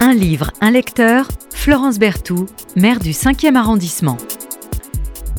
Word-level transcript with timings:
Un 0.00 0.14
livre, 0.14 0.50
un 0.60 0.70
lecteur, 0.70 1.28
Florence 1.50 1.98
Berthoud, 1.98 2.48
maire 2.76 2.98
du 3.00 3.10
5e 3.10 3.54
arrondissement. 3.56 4.16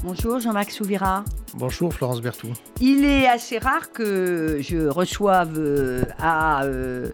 Bonjour 0.03 0.39
Jean-Marc 0.39 0.71
Souvira. 0.71 1.23
Bonjour 1.53 1.93
Florence 1.93 2.21
Berthoud. 2.21 2.53
Il 2.81 3.05
est 3.05 3.27
assez 3.27 3.57
rare 3.57 3.91
que 3.91 4.59
je 4.61 4.87
reçoive 4.87 5.53
euh, 5.57 6.03
à 6.19 6.63
euh, 6.63 7.09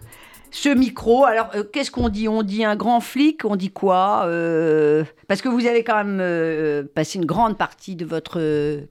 ce 0.52 0.70
micro. 0.70 1.26
Alors, 1.26 1.50
euh, 1.56 1.64
qu'est-ce 1.64 1.90
qu'on 1.90 2.10
dit? 2.10 2.28
On 2.28 2.44
dit 2.44 2.64
un 2.64 2.76
grand 2.76 3.00
flic 3.00 3.46
On 3.46 3.56
dit 3.56 3.72
quoi? 3.72 4.24
Euh, 4.26 5.04
Parce 5.28 5.42
que 5.42 5.50
vous 5.50 5.66
avez 5.66 5.84
quand 5.84 5.96
même 5.96 6.20
euh, 6.22 6.84
passé 6.94 7.18
une 7.18 7.26
grande 7.26 7.58
partie 7.58 7.96
de 7.96 8.06
votre 8.06 8.40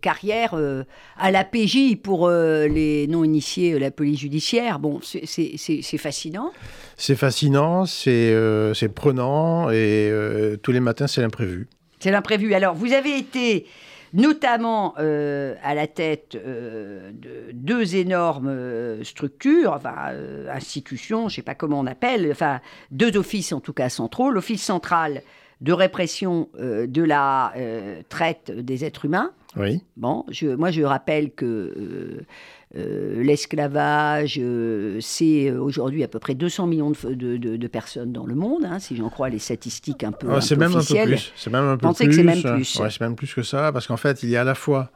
carrière 0.00 0.54
à 1.18 1.30
la 1.30 1.44
PJ 1.44 1.96
pour 2.02 2.28
les 2.30 3.06
non-initiés, 3.08 3.78
la 3.78 3.90
police 3.90 4.20
judiciaire. 4.20 4.78
Bon, 4.78 5.00
c'est- 5.02 5.96
fascinant. 5.98 6.50
C'est 6.96 7.14
fascinant, 7.16 7.84
c'est 7.86 8.34
prenant 8.94 9.70
et 9.70 10.10
tous 10.62 10.72
les 10.72 10.80
matins 10.80 11.06
c'est 11.06 11.20
l'imprévu. 11.20 11.68
C'est 12.00 12.10
l'imprévu. 12.10 12.54
Alors, 12.54 12.74
vous 12.74 12.92
avez 12.94 13.18
été 13.18 13.66
notamment 14.12 14.94
euh, 14.98 15.54
à 15.62 15.74
la 15.74 15.86
tête 15.86 16.34
euh, 16.34 17.10
de 17.12 17.52
deux 17.52 17.96
énormes 17.96 18.48
euh, 18.48 19.04
structures, 19.04 19.72
enfin 19.72 20.14
institutions, 20.50 21.28
je 21.28 21.34
ne 21.34 21.36
sais 21.36 21.42
pas 21.42 21.54
comment 21.54 21.80
on 21.80 21.86
appelle, 21.86 22.28
enfin 22.30 22.60
deux 22.90 23.16
offices 23.16 23.52
en 23.52 23.60
tout 23.60 23.72
cas 23.72 23.88
centraux. 23.88 24.30
L'Office 24.30 24.62
central 24.62 25.22
de 25.60 25.72
répression 25.72 26.48
de 26.54 27.02
la 27.02 27.52
traite 28.08 28.50
des 28.50 28.84
êtres 28.86 29.04
humains. 29.04 29.32
Oui. 29.56 29.82
Bon, 29.96 30.24
je, 30.30 30.46
moi 30.48 30.70
je 30.70 30.82
rappelle 30.82 31.32
que 31.32 31.44
euh, 31.44 32.20
euh, 32.76 33.22
l'esclavage, 33.22 34.38
euh, 34.40 34.98
c'est 35.00 35.50
aujourd'hui 35.50 36.04
à 36.04 36.08
peu 36.08 36.20
près 36.20 36.34
200 36.34 36.66
millions 36.68 36.90
de, 36.92 37.14
de- 37.14 37.36
de- 37.36 37.56
de 37.56 37.66
personnes 37.66 38.12
dans 38.12 38.26
le 38.26 38.36
monde, 38.36 38.64
hein, 38.64 38.78
si 38.78 38.94
j'en 38.96 39.08
crois 39.10 39.28
les 39.28 39.40
statistiques 39.40 40.04
un 40.04 40.12
peu, 40.12 40.28
Ah, 40.30 40.36
un 40.36 40.40
c'est 40.40 40.54
peu 40.54 40.60
même 40.60 40.76
un 40.76 40.84
peu 40.84 40.94
plus. 41.04 41.32
C'est 41.36 41.50
même 41.50 41.64
un 41.64 41.76
peu 41.76 41.82
Pensez 41.82 42.04
plus. 42.04 42.10
que 42.10 42.16
c'est 42.16 42.22
même 42.22 42.42
plus. 42.42 42.78
Ouais, 42.78 42.90
c'est 42.90 43.00
même 43.00 43.16
plus 43.16 43.34
que 43.34 43.42
ça 43.42 43.72
parce 43.72 43.86
qu'en 43.88 43.96
fait 43.96 44.22
il 44.22 44.28
y 44.30 44.36
a 44.36 44.42
à 44.42 44.44
la 44.44 44.54
fois 44.54 44.90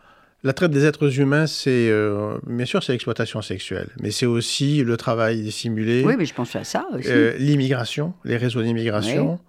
la 0.44 0.52
traite 0.52 0.70
des 0.70 0.84
êtres 0.84 1.18
humains, 1.18 1.46
c'est 1.48 1.88
euh, 1.90 2.38
bien 2.46 2.66
sûr 2.66 2.82
c'est 2.82 2.92
l'exploitation 2.92 3.42
sexuelle, 3.42 3.88
mais 4.00 4.10
c'est 4.12 4.26
aussi 4.26 4.84
le 4.84 4.96
travail 4.96 5.40
dissimulé, 5.42 6.04
Oui, 6.06 6.14
mais 6.16 6.26
je 6.26 6.34
pense 6.34 6.54
à 6.54 6.62
ça 6.64 6.86
aussi. 6.94 7.08
l'immigration, 7.38 8.14
les 8.24 8.36
réseaux 8.36 8.62
d'immigration. 8.62 9.40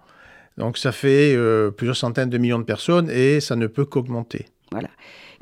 Donc 0.58 0.78
ça 0.78 0.90
fait 0.90 1.36
plusieurs 1.76 1.96
centaines 1.96 2.30
de 2.30 2.38
millions 2.38 2.58
de 2.58 2.64
personnes 2.64 3.08
et 3.10 3.40
ça 3.40 3.54
ne 3.56 3.66
peut 3.66 3.84
qu'augmenter. 3.84 4.46
Voilà. 4.76 4.90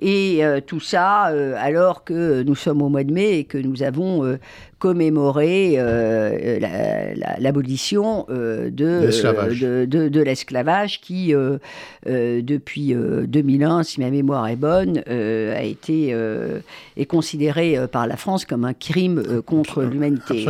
Et 0.00 0.44
euh, 0.44 0.60
tout 0.60 0.80
ça, 0.80 1.28
euh, 1.28 1.54
alors 1.58 2.04
que 2.04 2.42
nous 2.42 2.54
sommes 2.54 2.82
au 2.82 2.88
mois 2.88 3.04
de 3.04 3.12
mai 3.12 3.38
et 3.38 3.44
que 3.44 3.58
nous 3.58 3.82
avons 3.82 4.24
euh, 4.24 4.38
commémoré 4.78 5.76
la- 5.76 7.14
la- 7.14 7.38
l'abolition 7.38 8.26
de, 8.28 9.00
L'esclavage. 9.06 9.60
de, 9.60 9.86
de- 9.86 10.08
de 10.08 10.20
l'esclavage 10.20 11.00
qui, 11.00 11.34
euh, 11.34 11.58
depuis 12.06 12.92
euh, 12.92 13.24
2001, 13.26 13.82
si 13.82 14.00
ma 14.00 14.10
mémoire 14.10 14.46
est 14.48 14.56
bonne, 14.56 14.98
a 15.08 15.62
été 15.62 16.14
est 16.96 17.06
considéré 17.06 17.78
par 17.90 18.06
la 18.06 18.16
France 18.16 18.44
comme 18.44 18.64
un 18.66 18.74
crime 18.74 19.22
contre 19.46 19.82
l'humanité. 19.82 20.44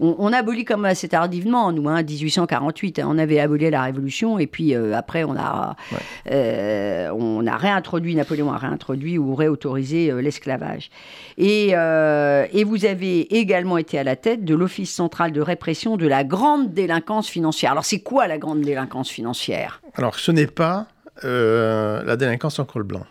On, 0.00 0.14
on 0.18 0.32
abolit 0.32 0.64
comme 0.64 0.84
assez 0.84 1.08
tardivement, 1.08 1.72
nous, 1.72 1.88
hein, 1.88 2.02
1848. 2.02 2.98
hein, 3.00 3.06
on 3.08 3.18
avait 3.18 3.40
aboli 3.40 3.68
la 3.70 3.82
Révolution 3.82 4.38
et 4.38 4.46
puis 4.46 4.74
après 4.76 5.24
on 5.24 5.34
a, 5.36 5.74
Ouais. 5.92 7.08
on 7.12 7.46
a 7.46 7.56
réintroduit, 7.56 8.14
Napoléon 8.14 8.52
a 8.52 8.58
réintroduit 8.58 8.81
ou 8.90 9.34
réautorisé 9.34 10.10
euh, 10.10 10.20
l'esclavage. 10.20 10.90
Et, 11.38 11.70
euh, 11.74 12.46
et 12.52 12.64
vous 12.64 12.84
avez 12.84 13.36
également 13.36 13.78
été 13.78 13.98
à 13.98 14.04
la 14.04 14.16
tête 14.16 14.44
de 14.44 14.54
l'Office 14.54 14.92
central 14.92 15.32
de 15.32 15.40
répression 15.40 15.96
de 15.96 16.06
la 16.06 16.24
grande 16.24 16.72
délinquance 16.74 17.28
financière. 17.28 17.72
Alors 17.72 17.84
c'est 17.84 18.00
quoi 18.00 18.26
la 18.26 18.38
grande 18.38 18.62
délinquance 18.62 19.10
financière? 19.10 19.82
Alors 19.94 20.18
ce 20.18 20.32
n'est 20.32 20.46
pas 20.46 20.88
euh, 21.24 22.02
la 22.04 22.16
délinquance 22.16 22.58
en 22.58 22.64
col 22.64 22.82
blanc. 22.82 23.06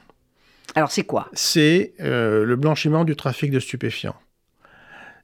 Alors 0.76 0.92
c'est 0.92 1.04
quoi? 1.04 1.28
C'est 1.34 1.94
euh, 2.00 2.46
le 2.46 2.56
blanchiment 2.56 3.04
du 3.04 3.16
trafic 3.16 3.52
de 3.52 3.60
stupéfiants. 3.60 4.16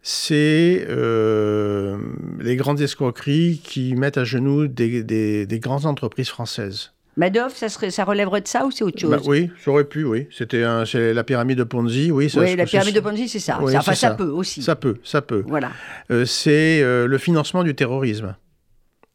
C'est 0.01 0.85
euh, 0.87 1.97
les 2.39 2.55
grandes 2.55 2.79
escroqueries 2.81 3.59
qui 3.63 3.95
mettent 3.95 4.17
à 4.17 4.23
genoux 4.23 4.67
des, 4.67 5.03
des- 5.03 5.45
des 5.45 5.59
grandes 5.59 5.85
entreprises 5.85 6.29
françaises. 6.29 6.91
Madoff, 7.17 7.55
ça, 7.55 7.67
serait, 7.67 7.89
ça 7.89 8.03
relèverait 8.03 8.41
de 8.41 8.47
ça 8.47 8.65
ou 8.65 8.69
c'est 8.71 8.83
autre 8.83 8.99
chose? 8.99 9.09
Bah 9.09 9.17
oui, 9.25 9.49
ça 9.65 9.71
aurait 9.71 9.85
pu, 9.85 10.03
oui. 10.05 10.27
C'était 10.31 10.61
la 10.61 11.23
pyramide 11.23 11.57
de 11.57 11.63
Ponzi, 11.63 12.11
oui. 12.11 12.29
Ça, 12.29 12.41
Oui, 12.41 12.55
la 12.55 12.65
pyramide 12.65 12.93
de 12.93 12.99
Ponzi, 12.99 13.27
c'est 13.27 13.39
ça. 13.39 13.57
Oui, 13.59 13.71
Ça- 13.71 13.79
enfin, 13.79 13.95
ça 13.95 14.09
ça. 14.09 14.13
peut 14.15 14.29
aussi. 14.29 14.61
Ça 14.61 14.75
peut, 14.75 14.97
ça 15.03 15.23
peut. 15.23 15.43
Voilà. 15.47 15.71
Euh, 16.11 16.25
c'est 16.25 16.79
euh, 16.83 17.07
le 17.07 17.17
financement 17.17 17.63
du 17.63 17.73
terrorisme, 17.73 18.35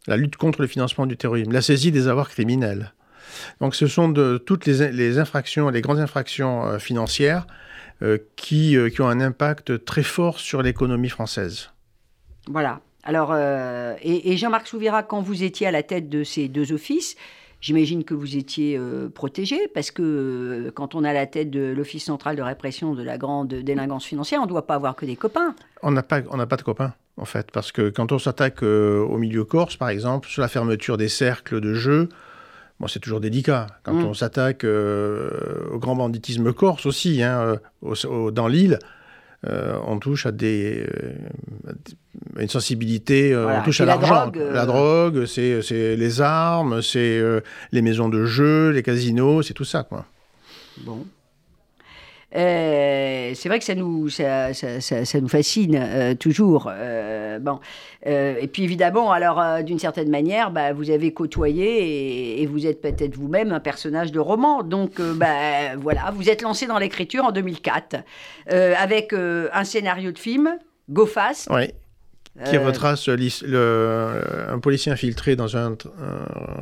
la 0.08 0.16
lutte 0.16 0.34
contre 0.36 0.60
le 0.62 0.66
financement 0.66 1.06
du 1.06 1.16
terrorisme, 1.16 1.52
la 1.52 1.62
saisie 1.62 1.92
des 1.92 2.08
avoirs 2.08 2.28
criminels. 2.28 2.92
Donc 3.60 3.76
ce 3.76 3.86
sont 3.86 4.08
de, 4.08 4.36
toutes 4.36 4.66
les, 4.66 4.90
les 4.90 5.18
infractions, 5.18 5.68
les 5.70 5.80
grandes 5.80 6.00
infractions 6.00 6.66
euh, 6.66 6.78
financières 6.78 7.46
qui, 8.34 8.76
qui 8.92 9.00
ont 9.00 9.08
un 9.08 9.20
impact 9.20 9.84
très 9.84 10.02
fort 10.02 10.40
sur 10.40 10.60
l'économie 10.60 11.08
française. 11.08 11.70
Voilà. 12.48 12.80
Alors, 13.04 13.32
et, 14.02 14.32
et 14.32 14.36
Jean-Marc 14.36 14.66
Souvira, 14.66 15.04
quand 15.04 15.20
vous 15.22 15.44
étiez 15.44 15.68
à 15.68 15.70
la 15.70 15.84
tête 15.84 16.08
de 16.08 16.24
ces 16.24 16.48
deux 16.48 16.72
offices, 16.72 17.14
j'imagine 17.62 18.04
que 18.04 18.12
vous 18.12 18.36
étiez 18.36 18.76
euh, 18.76 19.08
protégé, 19.08 19.56
parce 19.72 19.90
que 19.90 20.02
euh, 20.02 20.70
quand 20.74 20.94
on 20.94 21.04
à 21.04 21.14
la 21.14 21.26
tête 21.26 21.50
de 21.50 21.72
l'Office 21.74 22.04
central 22.04 22.36
de 22.36 22.42
répression 22.42 22.94
de 22.94 23.02
la 23.02 23.16
grande 23.16 23.48
délinquance 23.54 24.04
financière, 24.04 24.40
on 24.40 24.44
ne 24.44 24.48
doit 24.50 24.66
pas 24.66 24.74
avoir 24.74 24.94
que 24.96 25.06
des 25.06 25.16
copains. 25.16 25.54
On 25.82 25.90
n'a 25.92 26.02
pas, 26.02 26.20
on 26.30 26.46
pas 26.46 26.56
de 26.56 26.62
copains, 26.62 26.92
en 27.16 27.24
fait, 27.24 27.50
parce 27.50 27.72
que 27.72 27.88
quand 27.88 28.12
on 28.12 28.18
s'attaque 28.18 28.62
euh, 28.62 29.00
au 29.00 29.16
milieu 29.16 29.44
corse, 29.44 29.76
par 29.76 29.88
exemple, 29.88 30.28
sur 30.28 30.42
la 30.42 30.48
fermeture 30.48 30.98
des 30.98 31.08
cercles 31.08 31.60
de 31.60 31.72
jeu, 31.72 32.08
bon, 32.80 32.88
c'est 32.88 33.00
toujours 33.00 33.20
délicat. 33.20 33.68
Quand 33.84 33.94
Mm. 33.94 34.04
on 34.04 34.14
s'attaque 34.14 34.64
euh, 34.64 35.30
au 35.72 35.78
grand 35.78 35.94
banditisme 35.96 36.52
corse 36.52 36.84
aussi, 36.84 37.22
hein, 37.22 37.56
au- 37.80 37.94
au- 38.06 38.30
dans 38.30 38.48
l'île, 38.48 38.78
euh, 39.48 39.78
on 39.86 39.98
touche 39.98 40.26
à 40.26 40.32
des, 40.32 40.86
euh, 40.86 41.12
à 41.68 41.72
des- 41.72 42.38
à 42.38 42.42
une 42.42 42.48
sensibilité, 42.48 43.32
euh, 43.34 43.42
Voilà. 43.44 43.60
on 43.60 43.62
touche 43.64 43.80
à 43.80 43.84
la 43.84 43.96
l'argent. 43.96 44.26
drogue, 44.28 44.42
La 44.52 44.66
drogue, 44.66 45.24
c'est 45.26 45.60
c'est 45.62 45.96
les 45.96 46.20
armes, 46.20 46.80
c'est 46.82 47.20
les 47.72 47.82
maisons 47.82 48.08
de 48.08 48.24
jeu, 48.24 48.70
les 48.70 48.82
casinos, 48.82 49.42
c'est 49.42 49.54
tout 49.54 49.64
ça, 49.64 49.82
quoi. 49.82 50.06
Bon. 50.84 51.04
Euh, 52.34 53.32
c'est 53.34 53.48
vrai 53.48 53.58
que 53.58 53.64
ça 53.64 53.74
nous, 53.74 54.08
ça, 54.08 54.52
ça- 54.54 55.20
nous 55.20 55.28
fascine 55.28 55.76
euh, 55.78 56.14
toujours. 56.14 56.70
Euh, 56.72 57.38
bon. 57.38 57.60
Et 58.04 58.48
puis 58.52 58.64
évidemment, 58.64 59.12
alors 59.12 59.62
d'une 59.62 59.78
certaine 59.78 60.10
manière, 60.10 60.50
bah, 60.50 60.72
vous 60.72 60.90
avez 60.90 61.12
côtoyé 61.12 62.42
et, 62.42 62.46
vous 62.46 62.66
êtes 62.66 62.80
peut-être 62.80 63.16
vous-même 63.16 63.52
un 63.52 63.60
personnage 63.60 64.10
de 64.10 64.18
roman. 64.18 64.62
Donc 64.62 65.00
bah, 65.00 65.76
voilà, 65.76 66.10
vous 66.14 66.28
êtes 66.28 66.42
lancé 66.42 66.66
dans 66.66 66.78
l'écriture 66.78 67.24
en 67.24 67.32
2004 67.32 67.96
euh, 68.50 68.74
avec 68.76 69.12
un 69.12 69.64
scénario 69.64 70.10
de 70.10 70.18
film, 70.18 70.58
Go 70.90 71.06
Fast. 71.06 71.48
Oui. 71.50 71.70
Qui 72.46 72.56
Euh, 72.56 72.66
retrace 72.66 73.08
le- 73.08 74.22
un 74.48 74.58
policier 74.58 74.90
infiltré 74.90 75.36
dans 75.36 75.54
un, 75.58 75.76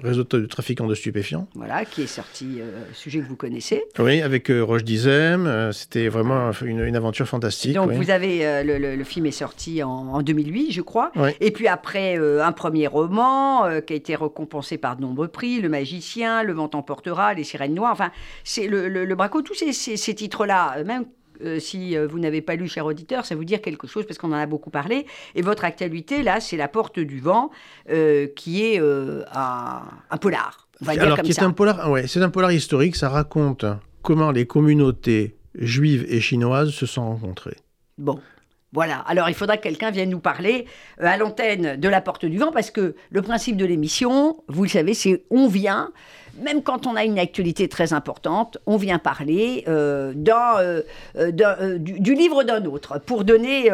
réseau 0.02 0.24
de 0.24 0.46
trafiquants 0.46 0.88
de 0.88 0.96
stupéfiants. 0.96 1.46
Voilà, 1.54 1.84
qui 1.84 2.02
est 2.02 2.06
sorti, 2.08 2.56
euh, 2.58 2.82
sujet 2.92 3.20
que 3.20 3.26
vous 3.28 3.36
connaissez. 3.36 3.84
Oui, 4.00 4.20
avec 4.20 4.50
euh, 4.50 4.62
Roche 4.64 4.82
Dizem, 4.82 5.46
euh, 5.46 5.70
c'était 5.70 6.08
vraiment 6.08 6.50
une, 6.64 6.80
une 6.84 6.96
aventure 6.96 7.28
fantastique. 7.28 7.74
Donc 7.74 7.90
oui. 7.90 7.96
vous 7.96 8.10
avez 8.10 8.64
le, 8.64 9.04
film 9.04 9.26
est 9.26 9.30
sorti 9.30 9.82
en, 9.84 9.90
en 9.90 10.22
2008, 10.22 10.72
je 10.72 10.82
crois. 10.82 11.12
Oui. 11.14 11.30
Et 11.40 11.52
puis 11.52 11.68
après 11.68 12.16
un 12.16 12.52
premier 12.52 12.88
roman 12.88 13.80
qui 13.86 13.92
a 13.92 13.96
été 13.96 14.16
récompensé 14.16 14.76
par 14.76 14.96
de 14.96 15.02
nombreux 15.02 15.28
prix, 15.28 15.60
Le 15.60 15.68
Magicien, 15.68 16.42
Le 16.42 16.52
Vent 16.52 16.70
emportera, 16.74 17.32
Les 17.34 17.44
Sirènes 17.44 17.74
Noires. 17.74 17.92
Enfin, 17.92 18.10
c'est 18.42 18.66
le, 18.66 19.14
Braco. 19.14 19.42
Tous 19.42 19.54
ces, 19.54 19.72
ces- 19.72 19.96
ces 19.96 20.14
titres-là, 20.16 20.82
même. 20.84 21.04
Euh, 21.44 21.58
si 21.58 21.96
euh, 21.96 22.06
vous 22.06 22.18
n'avez 22.18 22.40
pas 22.42 22.56
lu, 22.56 22.68
cher 22.68 22.86
auditeur, 22.86 23.24
ça 23.24 23.34
vous 23.34 23.44
dire 23.44 23.60
quelque 23.60 23.86
chose 23.86 24.06
parce 24.06 24.18
qu'on 24.18 24.28
en 24.32 24.36
a 24.36 24.46
beaucoup 24.46 24.70
parlé. 24.70 25.06
Et 25.34 25.42
votre 25.42 25.64
actualité, 25.64 26.22
là, 26.22 26.40
c'est 26.40 26.56
La 26.56 26.68
Porte 26.68 26.98
du 26.98 27.20
Vent, 27.20 27.50
euh, 27.90 28.26
qui 28.36 28.64
est 28.64 28.80
euh, 28.80 29.24
un, 29.32 29.82
un 30.10 30.16
polar. 30.16 30.68
On 30.80 30.86
va 30.86 30.94
dire 30.94 31.02
Alors, 31.02 31.16
comme 31.16 31.26
qui 31.26 31.34
ça. 31.34 31.42
est 31.42 31.44
un 31.44 31.52
polar, 31.52 31.90
ouais, 31.90 32.06
c'est 32.06 32.22
un 32.22 32.30
polar 32.30 32.52
historique. 32.52 32.96
Ça 32.96 33.08
raconte 33.08 33.64
comment 34.02 34.30
les 34.30 34.46
communautés 34.46 35.36
juives 35.54 36.06
et 36.08 36.20
chinoises 36.20 36.70
se 36.70 36.86
sont 36.86 37.04
rencontrées. 37.04 37.56
Bon. 37.98 38.18
Voilà, 38.72 38.98
alors 39.08 39.28
il 39.28 39.34
faudra 39.34 39.56
que 39.56 39.64
quelqu'un 39.64 39.90
vienne 39.90 40.10
nous 40.10 40.20
parler 40.20 40.64
euh, 41.00 41.06
à 41.06 41.16
l'antenne 41.16 41.74
de 41.74 41.88
la 41.88 42.00
Porte 42.00 42.24
du 42.24 42.38
Vent, 42.38 42.52
parce 42.52 42.70
que 42.70 42.94
le 43.10 43.22
principe 43.22 43.56
de 43.56 43.64
l'émission, 43.64 44.44
vous 44.46 44.62
le 44.62 44.68
savez, 44.68 44.94
c'est 44.94 45.24
on 45.28 45.48
vient, 45.48 45.90
même 46.40 46.62
quand 46.62 46.86
on 46.86 46.94
a 46.94 47.02
une 47.02 47.18
actualité 47.18 47.66
très 47.66 47.92
importante, 47.92 48.58
on 48.66 48.76
vient 48.76 49.00
parler 49.00 49.64
euh, 49.66 50.14
euh, 51.16 51.78
du, 51.78 52.14
livre 52.14 52.44
d'un 52.44 52.64
autre, 52.64 53.00
pour 53.00 53.24
donner, 53.24 53.68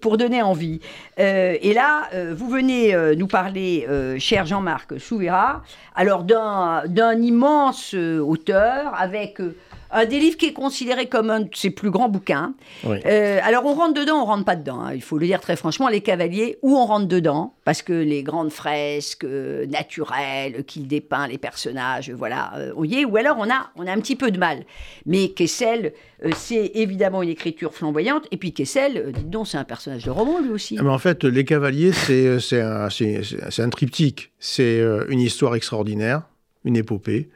pour 0.00 0.16
donner 0.16 0.40
envie. 0.40 0.80
Et 1.18 1.74
là, 1.74 2.08
vous 2.32 2.48
venez 2.48 2.96
nous 3.16 3.26
parler, 3.26 3.86
cher 4.18 4.46
Jean-Marc 4.46 4.98
Souvera, 4.98 5.62
alors 5.94 6.24
d'un, 6.24 7.20
immense 7.20 7.92
auteur, 7.94 8.94
avec... 8.96 9.42
un 9.90 10.04
des 10.04 10.18
livres 10.18 10.36
qui 10.36 10.46
est 10.46 10.52
considéré 10.52 11.06
comme 11.06 11.30
un 11.30 11.40
de 11.40 11.48
ses 11.54 11.70
plus 11.70 11.90
grands 11.90 12.08
bouquins. 12.08 12.54
Oui. 12.84 12.98
Euh, 13.06 13.38
alors 13.42 13.64
on 13.66 13.74
rentre 13.74 13.94
dedans, 13.94 14.22
on 14.22 14.24
rentre 14.24 14.44
pas 14.44 14.56
dedans. 14.56 14.80
hein, 14.80 14.92
il 14.94 15.02
faut 15.02 15.18
le 15.18 15.26
dire 15.26 15.40
très 15.40 15.56
franchement, 15.56 15.88
les 15.88 16.00
cavaliers, 16.00 16.58
où 16.62 16.76
on 16.76 16.84
rentre 16.86 17.06
dedans, 17.06 17.54
parce 17.64 17.82
que 17.82 17.92
les 17.92 18.22
grandes 18.22 18.50
fresques 18.50 19.24
euh, 19.24 19.66
naturelles 19.66 20.64
qu'il 20.64 20.86
dépeint, 20.86 21.26
les 21.26 21.38
personnages, 21.38 22.10
voilà, 22.10 22.52
euh, 22.56 22.72
on 22.76 22.84
y 22.84 22.96
est. 23.00 23.04
Ou 23.04 23.16
alors 23.16 23.36
on 23.38 23.50
a, 23.50 23.70
on 23.76 23.86
a 23.86 23.92
un 23.92 24.00
petit 24.00 24.16
peu 24.16 24.30
de 24.30 24.38
mal. 24.38 24.64
Mais 25.06 25.30
Kessel, 25.30 25.92
c'est 26.36 26.72
évidemment 26.74 27.22
une 27.22 27.28
écriture 27.30 27.72
flamboyante. 27.74 28.26
Et 28.30 28.36
puis 28.36 28.52
Kessel, 28.52 29.12
dites 29.14 29.30
donc, 29.30 29.48
c'est 29.48 29.58
un 29.58 29.64
personnage 29.64 30.04
de 30.04 30.10
roman 30.10 30.40
lui 30.40 30.50
aussi. 30.50 30.78
Mais 30.82 30.88
en 30.90 30.98
fait, 30.98 31.24
les 31.24 31.44
cavaliers, 31.44 31.92
c'est 31.92 32.40
c'est 32.40 32.60
un, 32.60 32.90
c'est- 32.90 33.22
c'est- 33.50 33.62
un 33.62 33.70
triptyque. 33.70 34.32
C'est 34.38 34.80
une 35.08 35.20
histoire 35.20 35.54
extraordinaire, 35.54 36.22
une 36.64 36.76
épopée. 36.76 37.30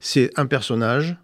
C'est 0.00 0.30
un 0.38 0.46
personnage, 0.46 1.16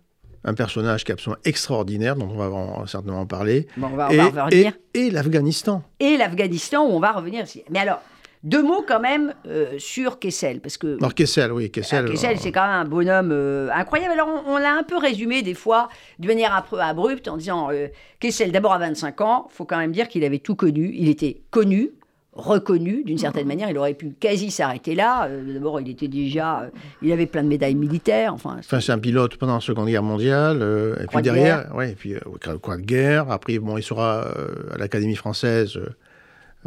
un 0.44 0.54
personnage 0.54 1.04
qui 1.04 1.10
est 1.12 1.14
absolument 1.14 1.40
extraordinaire, 1.44 2.16
dont 2.16 2.28
on 2.30 2.36
va 2.36 2.48
en- 2.50 2.86
certainement 2.86 3.20
en 3.20 3.26
parler. 3.26 3.66
Bon, 3.76 3.88
on 3.92 3.96
va, 3.96 4.08
on 4.08 4.10
et 4.12 4.16
va 4.30 4.44
revenir. 4.46 4.72
et- 4.94 5.10
l'Afghanistan. 5.10 5.82
Et, 6.00 6.16
l'Afghanistan, 6.16 6.84
où 6.86 6.90
on 6.90 7.00
va 7.00 7.12
revenir 7.12 7.42
aussi. 7.42 7.62
Mais 7.70 7.80
alors, 7.80 8.00
deux 8.44 8.62
mots 8.62 8.84
quand 8.86 9.00
même 9.00 9.34
euh, 9.48 9.66
sur 9.78 10.20
Kessel, 10.20 10.60
parce 10.60 10.76
que 10.78 10.96
Alors 10.98 11.12
Kessel, 11.14 11.52
oui, 11.52 11.70
Kessel. 11.70 11.98
Alors, 12.00 12.12
Kessel, 12.12 12.36
euh, 12.36 12.40
c'est 12.40 12.52
quand 12.52 12.62
même 12.62 12.70
un 12.70 12.84
bonhomme 12.84 13.30
euh, 13.32 13.68
incroyable. 13.74 14.12
Alors, 14.12 14.28
on, 14.46 14.52
on 14.54 14.58
l'a 14.58 14.74
un 14.74 14.84
peu 14.84 14.96
résumé 14.96 15.42
des 15.42 15.54
fois 15.54 15.88
de 16.20 16.28
manière 16.28 16.54
un 16.54 16.62
peu 16.62 16.78
abrupte 16.80 17.26
en 17.26 17.36
disant 17.36 17.70
euh, 17.72 17.88
Kessel, 18.20 18.52
d'abord 18.52 18.72
à 18.72 18.78
25 18.78 19.20
ans, 19.22 19.48
faut 19.50 19.64
quand 19.64 19.78
même 19.78 19.90
dire 19.92 20.06
qu'il 20.06 20.22
avait 20.24 20.38
tout 20.38 20.54
connu. 20.54 20.92
Il 20.94 21.08
était 21.08 21.42
connu, 21.50 21.90
reconnu 22.38 23.02
d'une 23.04 23.18
certaine 23.18 23.42
Mhm. 23.42 23.48
manière. 23.48 23.70
Il 23.70 23.76
aurait 23.78 23.94
pu 23.94 24.12
quasi 24.18 24.50
s'arrêter 24.50 24.94
là. 24.94 25.26
Euh, 25.26 25.52
d'abord, 25.54 25.80
il 25.80 25.90
était 25.90 26.08
déjà. 26.08 26.60
euh, 26.62 26.68
il 27.02 27.12
avait 27.12 27.26
plein 27.26 27.42
de 27.42 27.48
médailles 27.48 27.74
militaires. 27.74 28.32
Enfin, 28.32 28.56
Enfin, 28.60 28.80
c'est 28.80 28.92
un 28.92 28.98
pilote 28.98 29.36
pendant 29.36 29.54
la 29.54 29.60
Seconde 29.60 29.88
Guerre 29.88 30.02
mondiale. 30.04 30.60
euh, 30.62 30.94
et 31.02 31.06
puis 31.06 31.16
de 31.18 31.22
derrière, 31.22 31.70
ouais, 31.74 31.90
et 31.90 31.94
puis 31.94 32.14
croix 32.62 32.76
de 32.76 32.82
guerre. 32.82 33.30
Après, 33.30 33.58
bon, 33.58 33.76
il 33.76 33.82
sera 33.82 34.20
à 34.72 34.78
l'Académie 34.78 35.16
française 35.16 35.78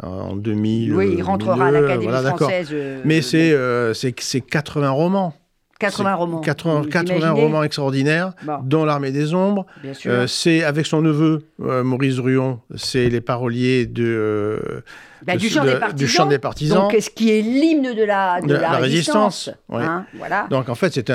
en 0.02 0.36
2000. 0.36 0.94
oui, 0.94 1.14
il 1.18 1.22
rentrera 1.22 1.54
à 1.54 1.70
2002, 1.70 1.80
l'Académie 1.80 2.04
voilà, 2.12 2.28
française. 2.36 2.74
Mais 3.04 3.22
c'est 3.22 4.40
80 4.40 4.90
romans. 4.90 5.34
80 5.82 6.10
C'est 6.10 6.14
romans. 6.16 6.40
80, 6.40 6.80
Vous 6.82 6.88
80 6.88 7.16
imaginez 7.18 7.40
romans 7.42 7.62
extraordinaires, 7.62 8.32
Bon. 8.44 8.58
dont 8.64 8.84
L'Armée 8.84 9.10
des 9.12 9.34
Ombres. 9.34 9.66
Euh, 10.06 10.26
c'est 10.26 10.64
avec 10.64 10.86
son 10.86 11.02
neveu, 11.02 11.40
euh, 11.62 11.82
Maurice 11.84 12.16
Druon, 12.16 12.60
c'est 12.74 13.08
les 13.08 13.20
paroliers 13.20 13.86
de, 13.86 14.04
euh, 14.04 14.80
Bah, 15.26 15.34
de- 15.34 15.38
du 15.38 15.48
chant 15.48 15.64
de- 15.64 15.70
des 15.70 15.76
partisans. 15.78 16.28
des 16.28 16.38
partisans. 16.38 16.78
Donc, 16.90 16.96
ce 17.00 17.10
qui 17.10 17.30
est 17.30 17.42
l'hymne 17.42 17.94
de 17.94 18.02
la, 18.04 18.40
de 18.40 18.46
De 18.46 18.54
la, 18.54 18.60
la 18.60 18.70
résistance. 18.78 19.46
résistance, 19.48 19.50
ouais. 19.68 19.84
hein, 19.84 20.06
voilà. 20.18 20.46
Donc 20.50 20.68
en 20.68 20.74
fait, 20.74 20.92
c'est 20.92 21.10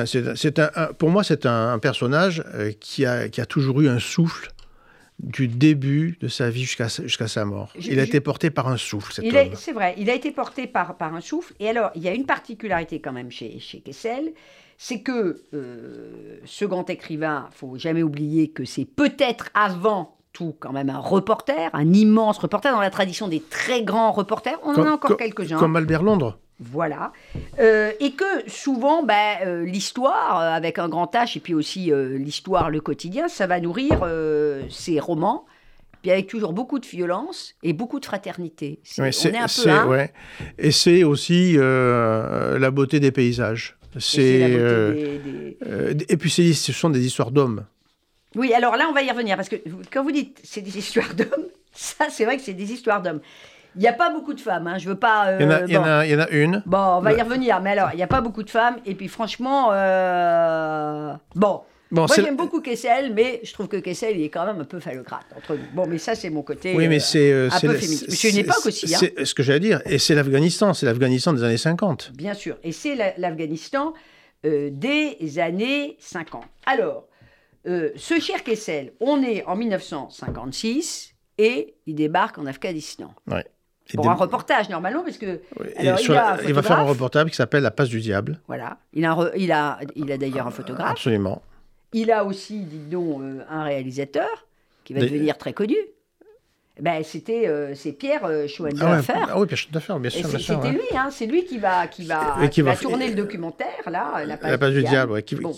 un, 0.59 0.69
un- 0.75 0.93
pour 0.97 1.09
moi, 1.09 1.23
c'est 1.23 1.45
un, 1.45 1.73
un 1.73 1.79
personnage 1.79 2.43
qui, 2.79 3.05
a, 3.05 3.27
qui 3.29 3.41
a 3.41 3.45
toujours 3.45 3.81
eu 3.81 3.89
un 3.89 3.99
souffle 3.99 4.49
du 5.19 5.47
début 5.47 6.17
de 6.21 6.27
sa 6.27 6.49
vie 6.49 6.61
jusqu'à 6.63 6.89
sa- 6.89 7.03
jusqu'à 7.03 7.27
sa 7.27 7.43
mort. 7.43 7.71
Je- 7.77 7.91
Il 7.91 7.99
a 7.99 8.03
je- 8.03 8.07
été 8.09 8.19
porté 8.21 8.49
par 8.51 8.67
un 8.67 8.77
souffle, 8.77 9.11
cet 9.13 9.25
Il 9.25 9.35
homme. 9.35 9.47
est- 9.53 9.55
C'est 9.55 9.71
vrai, 9.71 9.95
il 9.97 10.09
a 10.09 10.13
été 10.13 10.31
porté 10.31 10.67
par, 10.67 10.95
par 10.97 11.13
un 11.15 11.21
souffle. 11.21 11.53
Et 11.59 11.67
alors, 11.67 11.89
il 11.95 12.03
y 12.03 12.07
a 12.07 12.13
une 12.13 12.25
particularité 12.25 12.99
quand 13.01 13.13
même 13.13 13.31
chez, 13.31 13.59
chez 13.59 13.79
Kessel, 13.79 14.33
c'est 14.77 15.01
que 15.01 15.41
euh, 15.55 16.37
ce 16.45 16.65
grand 16.65 16.87
écrivain, 16.89 17.49
faut 17.51 17.77
jamais 17.77 18.03
oublier 18.03 18.49
que 18.49 18.63
c'est 18.63 18.85
peut-être 18.85 19.49
avant 19.55 20.17
tout 20.33 20.55
quand 20.59 20.71
même 20.71 20.91
un 20.91 20.99
reporter, 20.99 21.71
un 21.73 21.93
immense 21.93 22.37
reporter 22.37 22.71
dans 22.71 22.79
la 22.81 22.91
tradition 22.91 23.27
des 23.27 23.39
très 23.41 23.81
grands 23.83 24.11
reporters. 24.11 24.59
On 24.63 24.75
en 24.75 24.85
a 24.85 24.91
encore 24.91 25.17
quelques-uns. 25.17 25.57
Comme 25.57 25.75
Albert 25.75 26.03
Londres. 26.03 26.37
Voilà. 26.59 27.13
Euh, 27.59 27.92
et 28.00 28.13
que 28.13 28.50
souvent, 28.50 29.04
ben, 29.04 29.38
euh, 29.45 29.63
l'histoire, 29.65 30.39
euh, 30.42 30.50
avec 30.56 30.80
un 30.80 30.89
grand 30.89 31.13
H, 31.13 31.38
et 31.38 31.39
puis 31.39 31.54
aussi 31.54 31.92
l'histoire, 31.94 32.69
le 32.71 32.81
quotidien, 32.81 33.27
ça 33.27 33.45
va 33.48 33.59
nourrir 33.59 34.04
ces 34.69 35.00
romans, 35.00 35.45
puis 36.01 36.12
avec 36.12 36.27
toujours 36.27 36.54
beaucoup 36.54 36.80
de 36.80 36.86
violence 36.88 37.54
et 37.63 37.74
beaucoup 37.74 38.00
de 38.00 38.06
fraternité. 38.06 38.80
C'est- 38.83 39.01
Ouais, 39.01 39.12
on 39.25 39.27
est 39.33 39.38
un 39.38 39.83
peu 39.83 39.89
ouais. 39.89 40.13
Et 40.57 40.71
c'est 40.71 41.04
aussi 41.04 41.54
la 41.57 42.71
beauté 42.71 43.00
des 43.00 43.12
paysages. 43.12 43.75
et 43.95 44.00
c'est 44.00 44.39
la 44.39 44.48
C'est 44.48 44.54
beauté 44.57 45.19
des- 45.24 45.94
des- 45.95 46.06
et 46.13 46.18
puis 46.18 46.30
c'est- 46.30 46.54
ce 46.54 46.71
sont 46.74 46.89
des 46.89 47.06
histoires 47.06 47.31
d'hommes. 47.31 47.65
Oui, 48.36 48.54
alors 48.54 48.75
là, 48.77 48.88
on 48.89 48.94
va 48.94 49.01
y 49.01 49.09
revenir, 49.09 49.36
parce 49.36 49.50
que 49.50 49.56
quand 49.92 50.04
vous 50.04 50.12
dites 50.12 50.39
c'est 50.44 50.62
des 50.62 50.77
histoires 50.77 51.13
d'hommes, 51.15 51.48
ça, 51.74 52.07
c'est 52.09 52.25
vrai 52.25 52.38
que 52.38 52.44
c'est 52.44 52.54
des 52.54 52.71
histoires 52.71 53.01
d'hommes. 53.01 53.21
Il 53.77 53.81
n'y 53.81 53.88
a 53.88 53.94
pas 53.94 54.09
beaucoup 54.12 54.33
de 54.33 54.41
femmes, 54.41 54.68
hein, 54.68 54.77
je 54.77 54.89
veux 54.89 54.97
pas... 55.00 55.35
Il 55.39 55.44
y 55.44 55.47
en 55.47 55.51
a, 55.51 55.53
euh, 55.62 55.65
il 55.68 55.74
y 55.74 55.77
en 55.77 55.81
bon. 55.81 55.88
a- 55.88 56.06
il 56.06 56.12
y 56.12 56.15
en 56.15 56.19
a 56.19 56.29
une. 56.29 56.63
Bon, 56.65 56.77
on 56.97 57.00
va 57.01 57.13
y 57.13 57.21
revenir, 57.21 57.62
mais 57.62 57.71
alors, 57.71 57.89
il 57.94 57.97
n'y 57.97 58.03
a 58.03 58.07
pas 58.07 58.21
beaucoup 58.21 58.44
de 58.44 58.50
femmes, 58.50 58.77
et 58.85 58.95
puis 58.95 59.07
franchement, 59.07 59.69
euh, 59.71 61.13
bon, 61.35 61.62
Bon, 61.89 62.06
Moi, 62.06 62.15
j'aime 62.18 62.35
beaucoup 62.35 62.59
Kessel, 62.59 63.13
mais 63.13 63.39
je 63.44 63.53
trouve 63.53 63.69
que 63.69 63.77
Kessel, 63.77 64.18
il 64.19 64.24
est 64.25 64.29
quand 64.29 64.45
même 64.45 64.59
un 64.59 64.65
peu 64.65 64.77
phallocrate 64.81 65.24
entre 65.38 65.53
nous. 65.56 65.63
Bon, 65.74 65.88
mais 65.88 65.97
ça, 65.97 66.15
c'est 66.15 66.29
mon 66.29 66.41
côté. 66.41 66.75
Oui, 66.75 66.89
mais 66.89 66.97
euh, 66.97 67.00
c'est 67.00 67.31
euh, 67.31 67.47
un 67.50 67.59
peu 67.62 67.74
féministe. 67.75 68.12
c'est- 68.12 68.29
une 68.29 68.38
époque 68.39 68.65
aussi, 68.65 68.94
hein. 68.94 68.97
C'est 69.00 69.24
ce 69.24 69.33
que 69.33 69.41
j'allais 69.41 69.62
dire. 69.62 69.81
Et 69.85 69.97
c'est 69.97 70.13
l'Afghanistan. 70.13 70.73
C'est 70.73 70.85
l'Afghanistan 70.85 71.31
des 71.31 71.44
années 71.45 71.56
50. 71.56 72.12
Bien 72.13 72.33
sûr. 72.33 72.57
Et 72.63 72.73
c'est 72.73 72.94
la- 72.94 73.13
l'Afghanistan 73.18 73.94
euh, 74.45 74.69
des 74.69 75.39
années 75.39 75.95
50. 76.01 76.44
Alors, 76.65 77.06
euh, 77.68 77.91
ce 77.95 78.19
cher 78.19 78.44
Kessel, 78.44 78.91
on 79.00 79.23
est 79.23 79.45
en 79.45 79.56
1956 79.56 81.13
et 81.38 81.75
il 81.85 81.95
débarque 81.95 82.38
en 82.38 82.45
Afghanistan. 82.47 83.13
Ouais. 83.31 83.45
Pour 83.95 84.03
des- 84.05 84.09
un 84.09 84.13
reportage, 84.15 84.69
normalement, 84.69 85.03
parce 85.03 85.17
que. 85.17 85.39
Oui, 85.59 85.67
et 85.77 85.87
Alors, 85.87 85.99
il 86.01 86.11
a 86.11 86.37
la- 86.37 86.53
va 86.53 86.61
faire 86.63 86.79
un 86.79 86.83
reportage 86.83 87.29
qui 87.29 87.35
s'appelle 87.35 87.63
La 87.63 87.71
passe 87.71 87.89
du 87.89 87.99
diable. 88.01 88.39
Voilà. 88.47 88.77
Il 88.93 89.05
a, 89.05 89.13
re- 89.13 89.31
il 89.37 89.51
a, 89.51 89.79
il 89.95 90.11
a 90.11 90.17
d'ailleurs 90.17 90.47
un 90.47 90.51
photographe. 90.51 90.91
Absolument. 90.91 91.41
Il 91.93 92.11
a 92.11 92.25
aussi, 92.25 92.59
dites 92.59 92.89
donc, 92.89 93.21
euh, 93.21 93.41
un 93.49 93.63
réalisateur 93.63 94.45
qui 94.83 94.93
va 94.93 94.99
Des- 94.99 95.09
devenir 95.09 95.37
très 95.37 95.53
connu. 95.53 95.75
Ben, 96.79 97.03
c'était 97.03 97.47
euh, 97.47 97.73
c'est 97.73 97.91
Pierre 97.93 98.25
euh, 98.25 98.29
Ah, 98.29 98.41
ouais, 98.41 98.47
Schoenhofer. 98.47 99.13
ah 99.29 99.39
oui, 99.39 99.47
bien 99.47 99.79
sûr, 99.79 99.99
bien 99.99 100.09
sûr. 100.11 100.29
C'était 100.29 100.53
ouais. 100.57 100.71
lui, 100.73 100.81
hein, 100.95 101.09
c'est 101.11 101.25
lui 101.25 101.43
qui 101.43 101.57
va, 101.57 101.87
qui 101.87 102.05
va, 102.05 102.35
qui 102.43 102.49
qui 102.49 102.61
va, 102.61 102.73
va- 102.73 102.77
tourner 102.77 103.07
le 103.09 103.15
documentaire, 103.15 103.67
là, 103.89 104.23
La 104.25 104.37
La 104.39 104.57
passe 104.59 104.73
du 104.73 104.83
diable, 104.83 105.13
ouais, 105.13 105.23
qui- 105.23 105.35
Bon. 105.35 105.55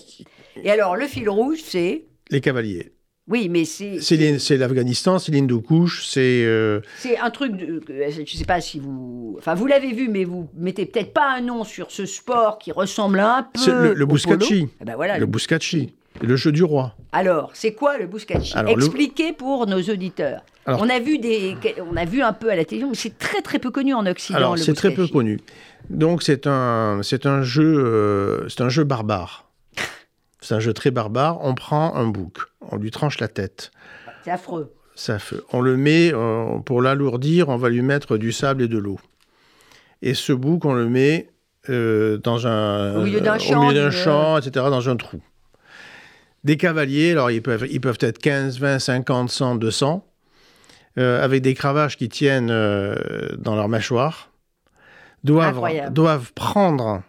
Et 0.64 0.72
alors, 0.72 0.96
le 0.96 1.08
fil 1.08 1.30
rouge, 1.30 1.60
c'est... 1.64 2.06
Les 2.30 2.40
cavaliers. 2.40 2.94
Oui, 3.30 3.48
mais 3.48 3.64
c'est 3.64 4.00
C'est 4.02 4.58
l'Afghanistan, 4.58 5.20
c'est 5.20 5.32
l'Hindou-Couche, 5.32 6.06
c'est. 6.08 6.44
euh, 6.46 6.82
c'est 6.98 7.18
un 7.20 7.30
truc, 7.30 7.56
de, 7.56 7.80
que- 7.80 7.94
je 8.10 8.22
ne 8.22 8.26
sais 8.26 8.44
pas 8.46 8.60
si 8.60 8.80
vous... 8.80 9.36
Enfin, 9.38 9.54
vous 9.54 9.68
l'avez 9.68 9.94
vu, 9.94 10.10
mais 10.10 10.24
vous 10.24 10.50
mettez 10.58 10.86
peut-être 10.88 11.14
pas 11.14 11.32
un 11.38 11.42
nom 11.42 11.64
sur 11.64 11.92
ce 11.92 12.06
sport 12.08 12.58
qui 12.58 12.72
ressemble 12.72 13.20
un 13.20 13.44
peu 13.54 13.60
c'est 13.60 13.72
le, 13.72 13.94
le. 13.94 14.06
Eh 14.82 14.86
ben 14.86 14.96
voilà, 14.96 15.20
Le 15.20 15.28
Bouskachi. 15.28 15.94
Le 16.22 16.36
jeu 16.36 16.52
du 16.52 16.64
roi. 16.64 16.96
Alors, 17.12 17.52
c'est 17.54 17.74
quoi 17.74 17.98
le 18.00 18.08
Bouskachi 18.08 18.58
Alors, 18.58 18.76
le- 18.76 18.84
Expliquez 18.84 19.32
pour 19.32 19.68
nos 19.68 19.80
auditeurs. 19.82 20.42
Alors- 20.66 20.82
on, 20.82 20.90
a 20.90 21.00
vu 21.00 21.20
des, 21.20 21.56
on 21.90 21.96
a 21.96 22.06
vu 22.06 22.22
un 22.24 22.34
peu 22.34 22.50
à 22.50 22.56
la 22.56 22.66
télévision, 22.66 22.90
mais 22.90 22.96
c'est 22.98 23.18
très 23.18 23.42
très 23.42 23.60
peu 23.60 23.70
connu 23.70 23.94
en 23.94 24.06
Occident. 24.08 24.38
Alors, 24.38 24.58
c'est 24.58 24.74
très 24.74 24.92
peu 24.92 25.08
connu. 25.08 25.40
Donc, 25.90 26.24
c'est 26.24 26.48
un, 26.48 27.00
un 27.26 27.42
jeu, 27.44 27.64
euh, 27.86 28.50
c'est 28.50 28.62
un 28.62 28.70
jeu 28.70 28.84
barbare. 28.84 29.49
C'est 30.42 30.56
un 30.56 30.60
jeu 30.60 30.74
très 30.74 30.92
barbare. 30.92 31.40
On 31.44 31.54
prend 31.56 31.96
un 31.96 32.08
bouc, 32.08 32.38
on 32.72 32.78
lui 32.78 32.92
tranche 32.92 33.20
la 33.20 33.28
tête. 33.28 33.72
C'est 34.24 34.32
affreux. 34.32 34.74
Ça 34.96 35.18
fait- 35.20 35.38
on 35.54 35.62
le 35.62 35.78
met, 35.78 36.12
euh, 36.14 36.60
pour 36.60 36.82
l'alourdir, 36.82 37.50
on 37.50 37.58
va 37.58 37.70
lui 37.70 37.82
mettre 37.82 38.18
du 38.18 38.32
sable 38.32 38.64
et 38.64 38.68
de 38.68 38.78
l'eau. 38.78 39.00
Et 40.02 40.14
ce 40.14 40.34
bouc, 40.34 40.66
on 40.66 40.74
le 40.74 40.88
met 40.90 41.30
euh, 41.70 42.18
dans 42.18 42.48
un, 42.48 42.96
Au 42.96 43.04
milieu 43.04 43.20
d'un 43.22 43.38
champ, 43.38 43.70
d'une- 43.72 43.90
champ, 43.92 44.38
etc., 44.38 44.52
dans 44.70 44.88
un 44.90 44.96
trou. 44.96 45.22
Des 46.46 46.56
cavaliers, 46.58 47.12
alors 47.12 47.32
ils 47.32 47.42
peuvent, 47.42 47.68
ils 47.70 47.82
peuvent 47.82 47.98
être 48.00 48.18
15, 48.18 48.60
20, 48.60 48.80
50, 48.80 49.30
100, 49.30 49.56
200, 49.56 50.06
euh, 50.98 51.24
avec 51.24 51.42
des 51.42 51.54
cravaches 51.54 51.98
qui 51.98 52.08
tiennent 52.08 52.50
euh, 52.50 52.96
dans 53.38 53.56
leur 53.56 53.68
mâchoire, 53.68 54.32
doivent, 55.26 55.50
Incroyable. 55.56 55.94
doivent 55.94 56.32
prendre 56.34 57.04